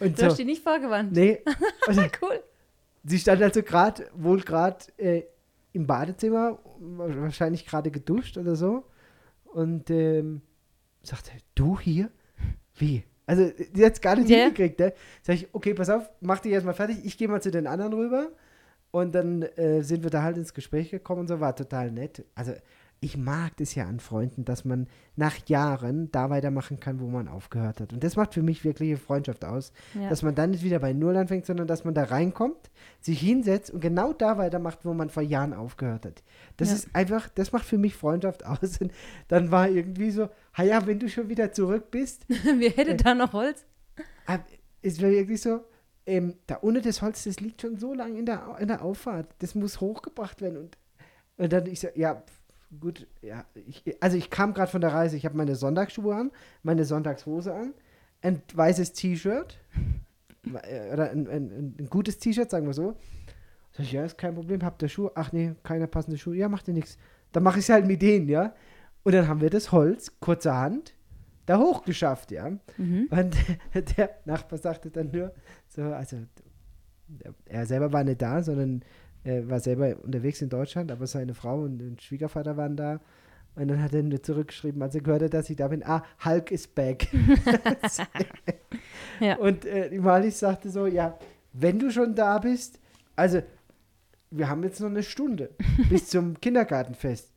[0.00, 1.12] Und Du so, hast die nicht vorgewandt.
[1.12, 1.42] nee,
[1.86, 2.42] also, Cool.
[3.04, 5.22] sie stand also gerade, wohl gerade äh,
[5.72, 8.84] im Badezimmer, wahrscheinlich gerade geduscht oder so.
[9.44, 10.42] Und ähm,
[11.02, 12.10] sagte, du hier?
[12.74, 13.04] Wie?
[13.26, 14.36] Also, die hat es gar nicht Ja.
[14.44, 14.92] hingekriegt, ne?
[15.22, 17.92] Sag ich, okay, pass auf, mach dich erstmal fertig, ich gehe mal zu den anderen
[17.92, 18.28] rüber.
[18.92, 22.24] Und dann äh, sind wir da halt ins Gespräch gekommen und so, war total nett.
[22.34, 22.52] Also,
[23.00, 24.86] ich mag das ja an Freunden, dass man
[25.16, 27.92] nach Jahren da weitermachen kann, wo man aufgehört hat.
[27.92, 30.08] Und das macht für mich wirkliche Freundschaft aus Ja.
[30.08, 32.70] dass man dann nicht wieder bei Null anfängt, sondern dass man da reinkommt,
[33.00, 36.22] sich hinsetzt und genau da weitermacht, wo man vor Jahren aufgehört hat.
[36.56, 36.74] Das Ja.
[36.76, 38.80] ist einfach, das macht für mich Freundschaft aus.
[38.80, 38.92] Und
[39.28, 43.32] dann war irgendwie so, ja, wenn du schon wieder zurück bist, Wir hätten da noch
[43.34, 43.64] Holz.
[44.82, 45.60] ist mir wirklich so,
[46.06, 49.26] ähm, da unten das Holz, das liegt schon so lange in der, in der Auffahrt,
[49.40, 50.56] das muss hochgebracht werden.
[50.58, 50.78] Und,
[51.36, 52.22] und dann ich so, ja,
[52.80, 56.30] gut, ja, ich, also ich kam gerade von der Reise, ich habe meine Sonntagsschuhe an,
[56.62, 57.74] meine Sonntagshose an,
[58.22, 59.58] ein weißes T-Shirt,
[60.62, 62.96] äh, oder ein, ein, ein, ein gutes T-Shirt, sagen wir so.
[63.72, 65.12] Sag ich, ja, ist kein Problem, habt ihr Schuhe?
[65.14, 66.36] Ach nee, keine passende Schuhe.
[66.36, 66.96] Ja, macht ihr nichts.
[67.32, 68.54] Dann mache ich es halt mit denen, ja.
[69.02, 70.94] Und dann haben wir das Holz, kurzerhand,
[71.44, 72.50] da hochgeschafft, ja.
[72.78, 73.08] Mhm.
[73.10, 73.36] Und
[73.96, 75.32] der Nachbar sagte dann nur
[75.68, 76.16] so, also
[77.44, 78.82] er selber war nicht da, sondern
[79.26, 83.00] er war selber unterwegs in Deutschland, aber seine Frau und der Schwiegervater waren da.
[83.56, 86.04] Und dann hat er nur zurückgeschrieben, als er gehört hat, dass ich da bin, ah,
[86.24, 87.08] Hulk is back.
[89.20, 89.36] Ja.
[89.36, 91.18] Und äh, die Malis sagte so, ja,
[91.54, 92.78] wenn du schon da bist,
[93.16, 93.42] also
[94.30, 95.54] wir haben jetzt noch eine Stunde
[95.88, 97.32] bis zum Kindergartenfest.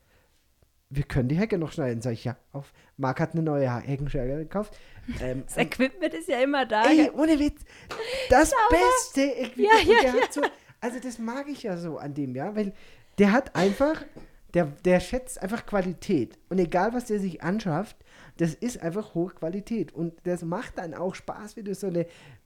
[0.90, 2.02] Wir können die Hecke noch schneiden.
[2.02, 2.74] Sag ich, ja, auf.
[2.98, 4.78] Marc hat eine neue Heckenschere gekauft.
[5.22, 6.84] Ähm, Das Equipment ist ja immer da.
[6.84, 7.62] Ey, ohne Witz.
[8.30, 9.86] Das beste Equipment.
[9.86, 10.42] Ja, ja, hat so,
[10.82, 12.74] also das mag ich ja so an dem, ja, weil
[13.18, 14.04] der hat einfach,
[14.54, 16.38] der, der schätzt einfach Qualität.
[16.50, 17.98] Und egal, was der sich anschafft,
[18.38, 19.94] das ist einfach hohe Qualität.
[19.94, 22.06] Und das macht dann auch Spaß, wenn du so eine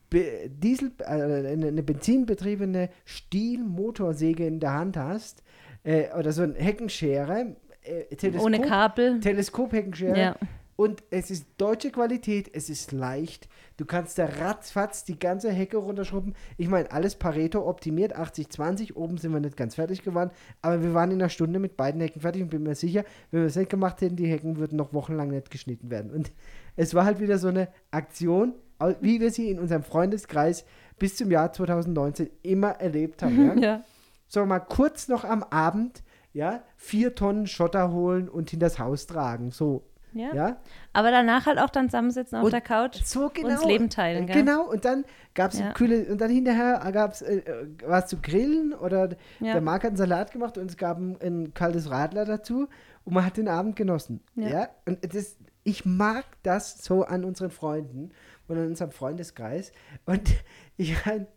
[0.10, 5.44] Be Diesel, äh, eine, eine benzinbetriebene Stiel-Motorsäge in der Hand hast.
[5.84, 7.56] Äh, oder so ein Heckenschere.
[7.82, 9.20] Äh, Teleskop, Ohne Kabel.
[9.20, 10.18] Teleskop-Heckenschere.
[10.18, 10.36] Ja.
[10.84, 13.48] Und es ist deutsche Qualität, es ist leicht.
[13.78, 16.36] Du kannst da ratzfatz die ganze Hecke runterschrubben.
[16.58, 18.94] Ich meine, alles Pareto optimiert, 80-20.
[18.96, 20.32] Oben sind wir nicht ganz fertig geworden.
[20.62, 23.40] Aber wir waren in einer Stunde mit beiden Hecken fertig und bin mir sicher, wenn
[23.40, 26.12] wir es nicht gemacht hätten, die Hecken würden noch wochenlang nicht geschnitten werden.
[26.12, 26.34] Und
[26.76, 28.54] es war halt wieder so eine Aktion,
[29.00, 30.66] wie wir sie in unserem Freundeskreis
[31.00, 33.46] bis zum Jahr 2019 immer erlebt haben.
[33.48, 33.54] Ja?
[33.64, 33.84] Ja.
[34.28, 36.04] So mal kurz noch am Abend,
[36.34, 39.52] ja, vier Tonnen Schotter holen und hinters Haus tragen.
[39.52, 39.84] So,
[40.14, 40.34] Ja.
[40.34, 40.58] ja.
[40.94, 43.02] Aber danach halt auch dann zusammensitzen auf Und der Couch.
[43.04, 43.50] So genau.
[43.50, 44.36] das Leben teilen, gell?
[44.36, 45.72] Genau, und dann gab es Ja.
[45.74, 49.10] kühle, und dann hinterher gab es äh, äh, was zu grillen oder
[49.40, 49.54] Ja.
[49.54, 52.68] der Marc hat einen Salat gemacht und es gab ein, ein kaltes Radler dazu
[53.06, 54.22] und man hat den Abend genossen.
[54.36, 54.50] Ja.
[54.50, 54.70] Ja.
[54.86, 58.12] Und das, ich mag das so an unseren Freunden
[58.48, 59.72] und an unserem Freundeskreis.
[60.06, 60.22] Und
[60.78, 61.28] ich mein,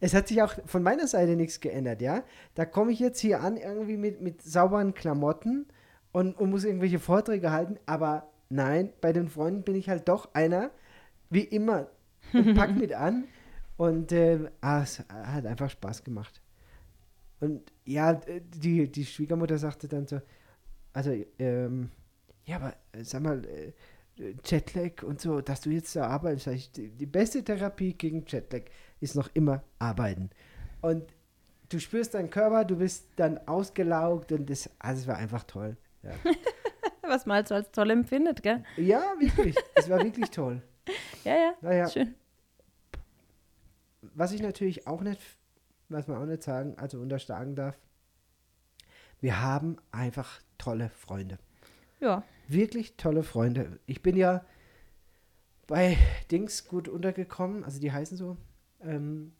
[0.00, 2.22] es hat sich auch von meiner Seite nichts geändert, ja.
[2.54, 5.66] Da komme ich jetzt hier an, irgendwie mit, mit sauberen Klamotten
[6.12, 10.34] und, und muss irgendwelche Vorträge halten, aber nein, bei den Freunden bin ich halt doch
[10.34, 10.70] einer,
[11.30, 11.88] wie immer,
[12.32, 13.24] und pack mit an.
[13.76, 16.40] Und äh, ah, es hat einfach Spaß gemacht.
[17.40, 20.20] Und ja, die, die Schwiegermutter sagte dann so,
[20.92, 21.90] also, ähm,
[22.44, 23.72] ja, aber äh, sag mal, äh,
[24.44, 28.62] Jetlag und so, dass du jetzt da arbeitest, ich, die, die beste Therapie gegen Jetlag
[29.00, 30.30] ist noch immer arbeiten.
[30.82, 31.04] Und
[31.70, 35.76] du spürst deinen Körper, du bist dann ausgelaugt und das, also es war einfach toll.
[36.02, 36.10] Ja,
[37.02, 38.64] Was man halt so als toll empfindet, gell?
[38.76, 40.62] ja wirklich, es war wirklich toll.
[41.24, 41.54] Ja, ja.
[41.60, 42.16] Naja, Schön.
[44.14, 45.20] was ich natürlich auch nicht,
[45.88, 47.78] was man auch nicht sagen, also unterschlagen darf,
[49.20, 51.38] wir haben einfach tolle Freunde.
[52.00, 52.24] Ja.
[52.48, 53.78] Wirklich tolle Freunde.
[53.86, 54.44] Ich bin ja
[55.68, 55.96] bei
[56.32, 58.36] Dings gut untergekommen, also die heißen so,
[58.80, 59.32] ähm,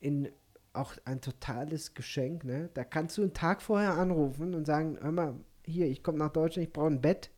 [0.00, 0.28] in
[0.76, 2.70] auch ein totales Geschenk, ne?
[2.74, 6.32] Da kannst du einen Tag vorher anrufen und sagen, hör mal, hier, ich komme nach
[6.32, 7.30] Deutschland, ich brauche ein Bett.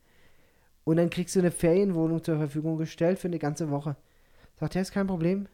[0.85, 3.97] Und dann kriegst du eine Ferienwohnung zur Verfügung gestellt für eine ganze Woche.
[4.59, 5.49] Sagt er, ist kein Problem.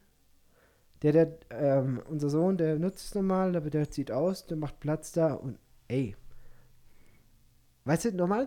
[1.02, 4.80] Der, der, ähm, unser Sohn, der nutzt es normal, der, der zieht aus, der macht
[4.80, 5.58] Platz da und
[5.88, 6.16] ey.
[7.84, 8.46] Weißt du, normal,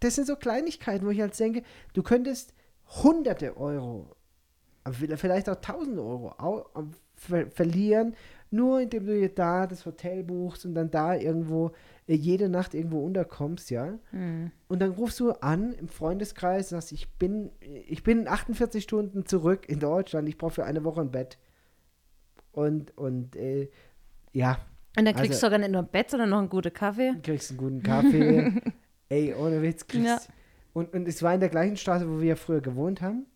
[0.00, 1.62] das sind so Kleinigkeiten, wo ich halt denke,
[1.94, 2.52] du könntest
[3.02, 4.16] hunderte Euro,
[4.92, 6.34] vielleicht auch tausend Euro
[7.14, 8.14] ver verlieren,
[8.50, 11.72] nur indem du dir da das Hotel buchst und dann da irgendwo
[12.06, 13.98] äh, jede Nacht irgendwo unterkommst, ja.
[14.10, 14.50] Hm.
[14.68, 19.26] Und dann rufst du an im Freundeskreis, sagst, ich bin, ich bin in 48 Stunden
[19.26, 21.38] zurück in Deutschland, ich brauche für eine Woche ein Bett.
[22.52, 23.68] Und, und äh,
[24.32, 24.58] ja,
[24.96, 27.14] Und dann kriegst Also- du sogar nicht nur ein Bett, sondern noch einen guten Kaffee.
[27.22, 28.52] kriegst einen guten Kaffee.
[29.10, 30.18] Ey, ohne Witz, kriegst Ja.
[30.74, 33.26] und, und es war in der gleichen Straße, wo wir früher gewohnt haben.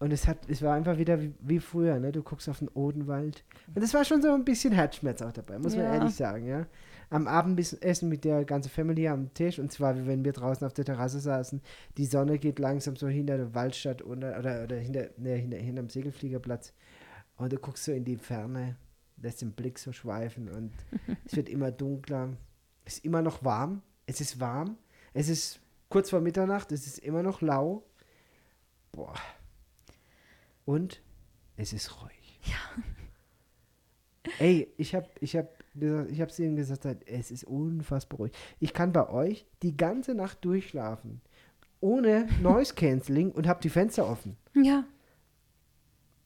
[0.00, 2.10] Und es hat, es war einfach wieder wie, wie früher, ne?
[2.10, 3.44] Du guckst auf den Odenwald.
[3.74, 5.94] Und es war schon so ein bisschen Herzschmerz auch dabei, muss man Ja.
[5.94, 6.66] ehrlich sagen, ja.
[7.10, 10.72] Am Abendessen mit der ganzen Family am Tisch und zwar, wie wenn wir draußen auf
[10.72, 11.60] der Terrasse saßen,
[11.98, 15.88] die Sonne geht langsam so hinter der Waldstadt unter, oder, oder hinter, ne, hinter, hinterm
[15.90, 16.72] Segelfliegerplatz.
[17.36, 18.76] Und du guckst so in die Ferne,
[19.18, 20.72] lässt den Blick so schweifen und
[21.26, 22.30] es wird immer dunkler.
[22.86, 23.82] Es ist immer noch warm.
[24.06, 24.78] Es ist warm.
[25.12, 26.72] Es ist kurz vor Mitternacht.
[26.72, 27.84] Es ist immer noch lau.
[28.92, 29.14] Boah.
[30.70, 31.02] Und
[31.56, 32.40] es ist ruhig.
[32.44, 32.82] Ja.
[34.38, 38.32] Ey, ich hab, ich hab, gesagt- ich hab's ihnen gesagt, es ist unfassbar ruhig.
[38.60, 41.22] Ich kann bei euch die ganze Nacht durchschlafen.
[41.80, 44.36] Ohne Noise Cancelling und hab die Fenster offen.
[44.54, 44.84] Ja.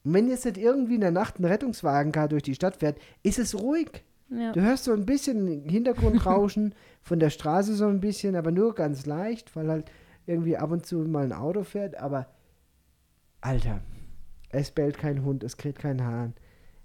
[0.05, 2.99] Und wenn jetzt nicht irgendwie in der Nacht ein Rettungswagen gar durch die Stadt fährt,
[3.23, 4.05] ist es ruhig.
[4.29, 4.53] Ja.
[4.53, 9.07] Du hörst so ein bisschen Hintergrundrauschen von der Straße so ein bisschen, aber nur ganz
[9.07, 9.91] leicht, weil halt
[10.27, 11.97] irgendwie ab und zu mal ein Auto fährt.
[11.97, 12.27] Aber
[13.41, 13.81] Alter,
[14.55, 16.35] es bellt kein Hund, es kräht kein Hahn.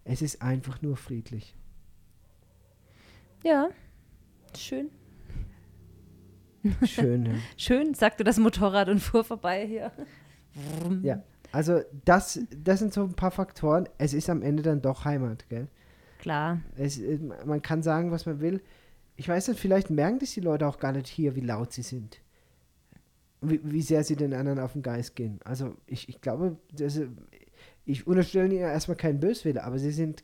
[0.04, 1.56] Es ist einfach nur friedlich.
[3.44, 3.70] Ja.
[4.58, 4.90] Schön.
[6.84, 7.24] Schön.
[7.24, 7.40] ne?
[7.58, 9.92] Schön, sagte das Motorrad und fuhr vorbei hier.
[11.04, 11.24] ja.
[11.52, 13.90] Also das, das sind so ein paar Faktoren.
[13.98, 15.68] Es ist am Ende dann doch Heimat, gell?
[16.20, 16.62] Klar.
[16.76, 17.02] Es,
[17.46, 18.62] man kann sagen, was man will.
[19.16, 21.82] Ich weiß nicht, vielleicht merken das die Leute auch gar nicht hier, wie laut sie
[21.82, 22.22] sind.
[23.42, 25.40] Wie, wie sehr sie den anderen auf den Geist gehen.
[25.44, 27.00] Also ich, ich glaube, das,
[27.90, 30.24] ich unterstelle ihnen erstmal keinen Böswille, aber sie sind,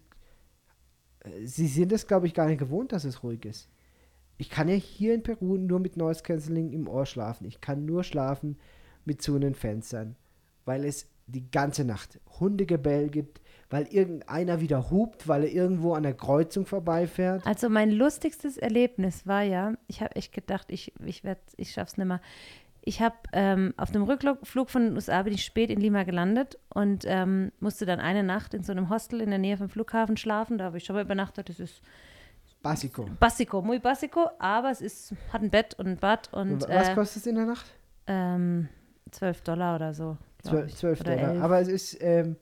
[1.43, 3.69] sie sind es, glaube ich, gar nicht gewohnt, dass es ruhig ist.
[4.37, 7.45] Ich kann ja hier in Peru nur mit Noise Cancelling im Ohr schlafen.
[7.45, 8.57] Ich kann nur schlafen
[9.03, 10.15] mit zu den Fenstern,
[10.65, 13.41] weil es die ganze Nacht Hundegebell gibt,
[13.71, 17.47] weil irgendeiner wieder hupt, weil er irgendwo an der Kreuzung vorbeifährt.
[17.47, 21.97] Also mein lustigstes Erlebnis war ja, ich habe echt gedacht, ich, ich, werd, ich schaff's
[21.97, 22.21] nicht mehr.
[22.87, 26.59] Ich habe ähm, auf dem Rückflug von den USA bin ich spät in Lima gelandet
[26.69, 30.17] und ähm, musste dann eine Nacht in so einem Hostel in der Nähe vom Flughafen
[30.17, 30.59] schlafen.
[30.59, 31.49] Da habe ich schon mal übernachtet.
[31.49, 31.81] Das ist
[32.61, 33.07] Basico.
[33.19, 36.67] Basico, muy basico, aber es ist, hat ein Bett und ein Bad und.
[36.67, 37.65] Was äh, kostet es in der Nacht?
[38.07, 38.69] Ähm,
[39.11, 40.17] 12 Dollar oder so.
[40.41, 40.75] glaub 12, ich.
[40.77, 41.31] 12 Oder Dollar.
[41.33, 41.43] 11.
[41.43, 42.37] Aber es ist, ähm,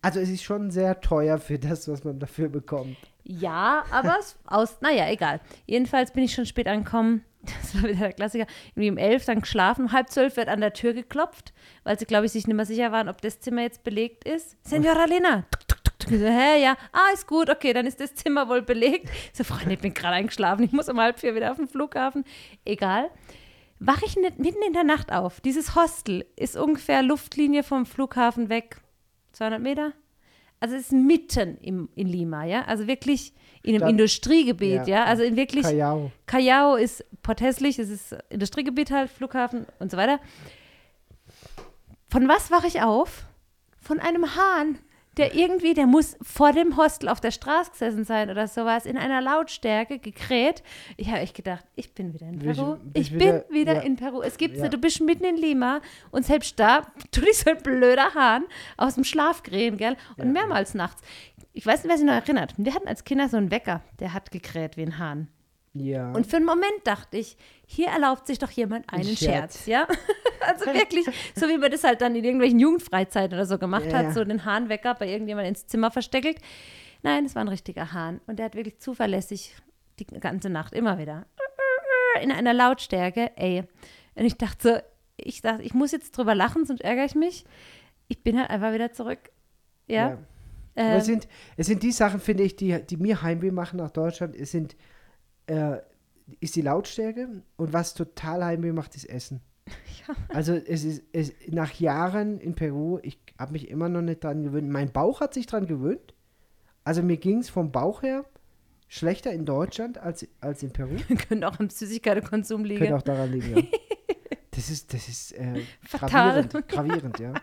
[0.00, 2.96] also es ist schon sehr teuer für das, was man dafür bekommt.
[3.24, 5.40] Ja, aber es aus, naja, egal.
[5.66, 7.22] Jedenfalls bin ich schon spät angekommen.
[7.62, 8.46] Das war wieder der Klassiker.
[8.74, 9.86] Irgendwie um elf dann geschlafen.
[9.86, 11.52] Um halb zwölf wird an der Tür geklopft,
[11.84, 14.56] weil sie, glaube ich, sich nicht mehr sicher waren, ob das Zimmer jetzt belegt ist.
[14.62, 15.44] Senora Lena.
[16.08, 16.76] Ich so, hä, ja.
[16.92, 17.50] Ah, ist gut.
[17.50, 19.10] Okay, dann ist das Zimmer wohl belegt.
[19.32, 20.64] Ich so, Freunde, ich bin gerade eingeschlafen.
[20.64, 22.24] Ich muss um halb vier wieder auf den Flughafen.
[22.64, 23.10] Egal.
[23.78, 25.40] Wache ich nicht mitten in der Nacht auf.
[25.40, 28.80] Dieses Hostel ist ungefähr Luftlinie vom Flughafen weg.
[29.32, 29.92] 200 Meter?
[30.60, 32.62] Also es ist mitten im, in Lima, ja.
[32.62, 33.34] Also wirklich
[33.66, 35.00] in einem Industriegebiet, Ja.
[35.00, 35.04] ja.
[35.04, 36.10] Also in wirklich Kajau.
[36.26, 40.18] Callao ist porthässlich, es ist Industriegebiet halt, Flughafen und so weiter.
[42.08, 43.24] Von was wache ich auf?
[43.80, 44.78] Von einem Hahn,
[45.16, 48.96] der irgendwie, der muss vor dem Hostel auf der Straße gesessen sein oder sowas, in
[48.98, 50.62] einer Lautstärke gekräht.
[50.96, 52.76] Ich habe echt gedacht, ich bin wieder in Peru.
[52.76, 53.80] bist Ich bin wieder- wieder ja.
[53.80, 54.20] in Peru.
[54.22, 54.64] Es gibt's Ja.
[54.64, 58.44] nicht, du bist mitten in Lima und selbst da tut dich so ein blöder Hahn
[58.76, 59.96] aus dem Schlaf krähen, gell?
[60.16, 60.32] Und Ja.
[60.32, 61.02] mehrmals nachts.
[61.56, 62.52] Ich weiß nicht, wer sich noch erinnert.
[62.58, 65.28] Wir hatten als Kinder so einen Wecker, der hat gekräht wie ein Hahn.
[65.72, 66.12] Ja.
[66.12, 67.36] Und für einen Moment dachte ich,
[67.66, 69.64] hier erlaubt sich doch jemand einen Scherz.
[69.64, 69.88] Scherz, ja?
[70.46, 73.90] Also wirklich, so wie man das halt dann in irgendwelchen Jugendfreizeiten oder so gemacht Ja,
[73.90, 73.98] ja.
[73.98, 76.38] hat, so den Hahnwecker bei irgendjemand ins Zimmer versteckelt.
[77.02, 79.56] Nein, es war ein richtiger Hahn und der hat wirklich zuverlässig
[79.98, 81.26] die ganze Nacht immer wieder
[82.22, 83.64] in einer Lautstärke, ey.
[84.14, 84.78] Und ich dachte so,
[85.16, 87.44] ich dachte, ich muss jetzt drüber lachen, sonst ärgere ich mich.
[88.08, 89.18] Ich bin halt einfach wieder zurück.
[89.86, 90.06] Ja.
[90.06, 90.18] Aber
[90.76, 93.90] Ähm, es, sind, es sind die Sachen, finde ich, die, die mir Heimweh machen nach
[93.90, 94.36] Deutschland.
[94.36, 94.76] Es sind,
[95.46, 95.78] äh,
[96.40, 99.40] ist die Lautstärke und was total Heimweh macht, ist Essen.
[100.06, 100.14] Ja.
[100.28, 104.44] Also es ist es, nach Jahren in Peru, ich habe mich immer noch nicht dran
[104.44, 104.70] gewöhnt.
[104.70, 106.14] Mein Bauch hat sich dran gewöhnt.
[106.84, 108.24] Also mir ging es vom Bauch her
[108.86, 110.94] schlechter in Deutschland als, als in Peru.
[111.28, 112.78] könnte auch am Süßigkeitenkonsum liegen.
[112.78, 113.62] Könnte auch daran liegen, ja.
[114.52, 115.60] Das ist, das ist äh,
[115.90, 117.34] gravierend, gravierend, ja.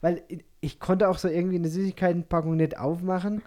[0.00, 0.24] Weil
[0.66, 3.42] ich- ich konnte auch so irgendwie eine Süßigkeitenpackung nicht aufmachen,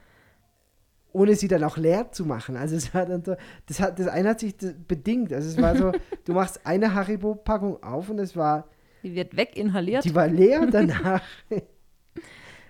[1.11, 2.55] ohne sie dann auch leer zu machen.
[2.55, 4.55] Also es war dann so, das, hat, das eine hat sich
[4.87, 5.33] bedingt.
[5.33, 5.91] Also es war so,
[6.25, 8.67] du machst eine Haribo-Packung auf und es war,
[9.03, 10.05] Die wird weginhaliert.
[10.05, 11.21] die war leer danach.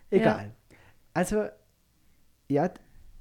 [0.10, 0.54] Egal.
[1.14, 1.46] Also,
[2.48, 2.70] ja,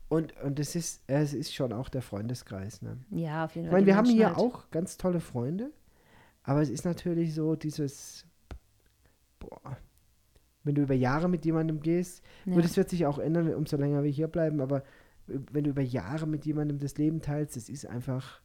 [0.08, 2.96] und, und es ist, es ist schon auch der Freundeskreis, ne?
[3.10, 3.76] Ja, auf jeden Ich Fall.
[3.80, 4.38] meine, die wir haben hier halt.
[4.38, 5.70] auch ganz tolle Freunde,
[6.44, 8.24] aber es ist natürlich so dieses,
[9.38, 9.76] boah,
[10.68, 12.54] wenn du über Jahre mit jemandem gehst, Ja.
[12.54, 14.84] gut, das wird sich auch ändern, umso länger wir hier bleiben, aber
[15.26, 18.40] wenn du über Jahre mit jemandem das Leben teilst, das ist einfach,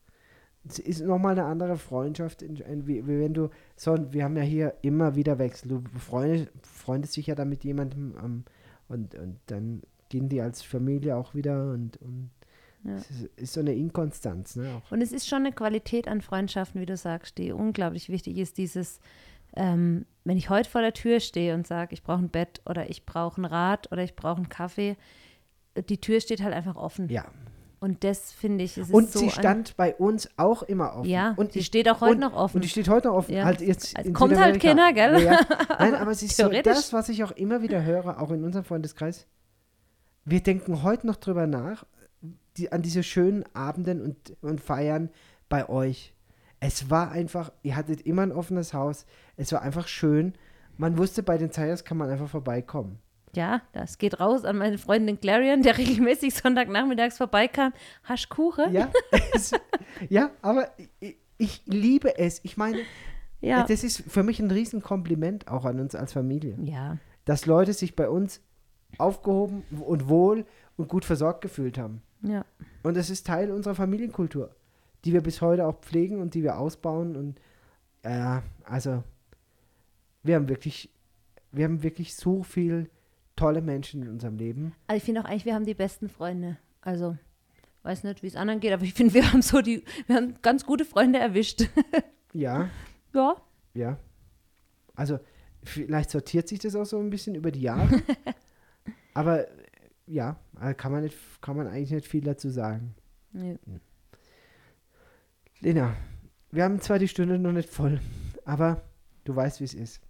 [0.67, 4.43] es ist nochmal eine andere Freundschaft, in, in, wie, wenn du, so, wir haben ja
[4.43, 8.43] hier immer wieder Wechsel, du befreundest, freundest dich ja dann mit jemandem ähm,
[8.87, 12.29] und, und dann gehen die als Familie auch wieder und, und
[12.83, 12.95] Ja.
[12.97, 14.91] es ist, ist so eine Inkonstanz, ne, auch.
[14.91, 18.57] Und es ist schon eine Qualität an Freundschaften, wie du sagst, die unglaublich wichtig ist.
[18.57, 18.99] Dieses,
[19.55, 22.89] ähm, wenn ich heute vor der Tür stehe und sage, ich brauche ein Bett oder
[22.89, 24.95] ich brauche ein Rad oder ich brauche einen Kaffee,
[25.89, 27.09] die Tür steht halt einfach offen.
[27.09, 27.25] Ja.
[27.79, 30.95] Und das finde ich, es ist Und so sie ein- stand bei uns auch immer
[30.95, 31.09] offen.
[31.09, 32.55] Ja, und die ich, steht auch heute und, noch offen.
[32.57, 33.35] Und die steht heute noch offen.
[33.35, 33.43] Ja.
[33.43, 35.21] Halt jetzt Es in kommt halt keiner, gell?
[35.21, 35.39] Ja, ja.
[35.79, 38.63] Nein, aber es ist so das, was ich auch immer wieder höre, auch in unserem
[38.63, 39.27] Freundeskreis.
[40.23, 41.85] Wir denken heute noch drüber nach,
[42.55, 45.09] die, an diese schönen Abenden und, und Feiern
[45.49, 46.13] bei euch.
[46.65, 49.05] Es war einfach, ihr hattet immer ein offenes Haus.
[49.35, 50.33] Es war einfach schön.
[50.77, 52.99] Man wusste, bei den Zayas kann man einfach vorbeikommen.
[53.35, 57.73] Ja, das geht raus an meine Freundin Clarion, der regelmäßig Sonntagnachmittags vorbeikam.
[58.03, 58.71] Hast Kuchen?
[58.71, 58.89] Ja,
[59.33, 59.51] es,
[60.07, 60.69] ja aber
[61.01, 62.39] ich, ich liebe es.
[62.43, 62.77] Ich meine,
[63.41, 63.65] Ja.
[63.67, 66.57] das ist für mich ein Riesenkompliment auch an uns als Familie.
[66.63, 66.97] Ja.
[67.25, 68.39] dass Leute sich bei uns
[68.97, 70.45] aufgehoben und wohl
[70.77, 72.01] und gut versorgt gefühlt haben.
[72.21, 72.45] Ja.
[72.83, 74.55] Und das ist Teil unserer Familienkultur,
[75.05, 77.15] die wir bis heute auch pflegen und die wir ausbauen.
[77.15, 77.39] Und
[78.03, 79.03] ja, also
[80.23, 80.89] wir haben wirklich
[81.53, 82.89] wir haben wirklich so viel
[83.35, 84.73] tolle Menschen in unserem Leben.
[84.87, 86.57] Also ich finde auch eigentlich, wir haben die besten Freunde.
[86.81, 87.17] Also,
[87.83, 90.35] weiß nicht, wie es anderen geht, aber ich finde, wir haben so die, wir haben
[90.41, 91.69] ganz gute Freunde erwischt.
[92.35, 92.67] Ja,
[93.13, 93.35] ja.
[93.75, 93.99] ja.
[94.95, 95.19] Also
[95.63, 98.01] vielleicht sortiert sich das auch so ein bisschen über die Jahre.
[99.13, 99.51] aber äh,
[100.07, 102.95] ja, äh, kann man, nicht, kann man eigentlich nicht viel dazu sagen.
[103.33, 103.59] Nee.
[105.63, 105.95] Lena,
[106.51, 108.01] wir haben zwar die Stunde noch nicht voll,
[108.43, 108.81] aber
[109.23, 110.01] du weißt, wie es ist.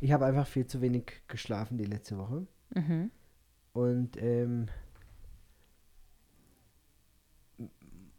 [0.00, 2.46] Ich habe einfach viel zu wenig geschlafen die letzte Woche.
[2.74, 3.10] Mhm.
[3.72, 4.66] Und ähm,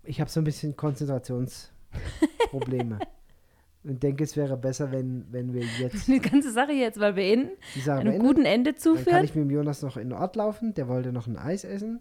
[0.02, 2.98] ich habe so ein bisschen Konzentrationsprobleme.
[3.84, 7.52] und denke, es wäre besser, wenn, wenn wir jetzt Die ganze Sache jetzt mal beenden,
[7.76, 8.28] die Sache einem beenden.
[8.28, 9.26] guten Ende Dann kann zuführen.
[9.26, 10.74] ich mit dem Jonas noch in den Ort laufen.
[10.74, 12.00] Der wollte noch ein Eis essen.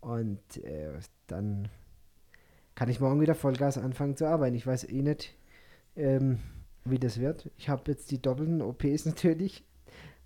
[0.00, 1.68] Und äh, dann
[2.74, 4.54] kann ich morgen wieder Vollgas anfangen zu arbeiten.
[4.56, 5.34] Ich weiß eh nicht,
[5.96, 6.38] ähm,
[6.84, 7.50] wie das wird.
[7.58, 9.64] Ich habe jetzt die doppelten OPs natürlich.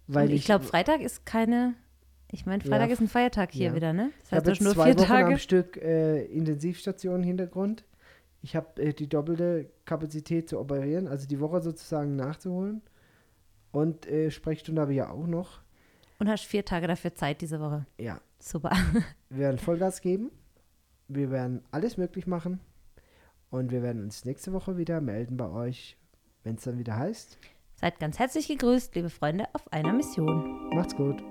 [0.06, 1.74] Weil Und ich glaube, Freitag ist keine.
[2.32, 3.74] Ich meine, Freitag Ja, ist ein Feiertag hier ja.
[3.74, 4.10] wieder, ne?
[4.10, 5.38] Ich Das heißt, habe jetzt hast nur zwei vier Wochen am Tage.
[5.38, 7.84] Stück äh, Intensivstation im Hintergrund.
[8.42, 12.82] Ich habe äh, die doppelte Kapazität zu operieren, also die Woche sozusagen nachzuholen.
[13.72, 15.60] Und äh, Sprechstunde habe ich ja auch noch.
[16.18, 17.86] Und hast vier Tage dafür Zeit diese Woche.
[17.98, 18.70] Ja, Super.
[19.30, 20.30] wir werden Vollgas geben.
[21.08, 22.60] Wir werden alles möglich machen.
[23.50, 25.96] Und wir werden uns nächste Woche wieder melden bei euch,
[26.42, 27.38] wenn es dann wieder heißt.
[27.76, 30.70] Seid ganz herzlich gegrüßt, liebe Freunde, auf einer Mission.
[30.70, 31.22] Macht's gut.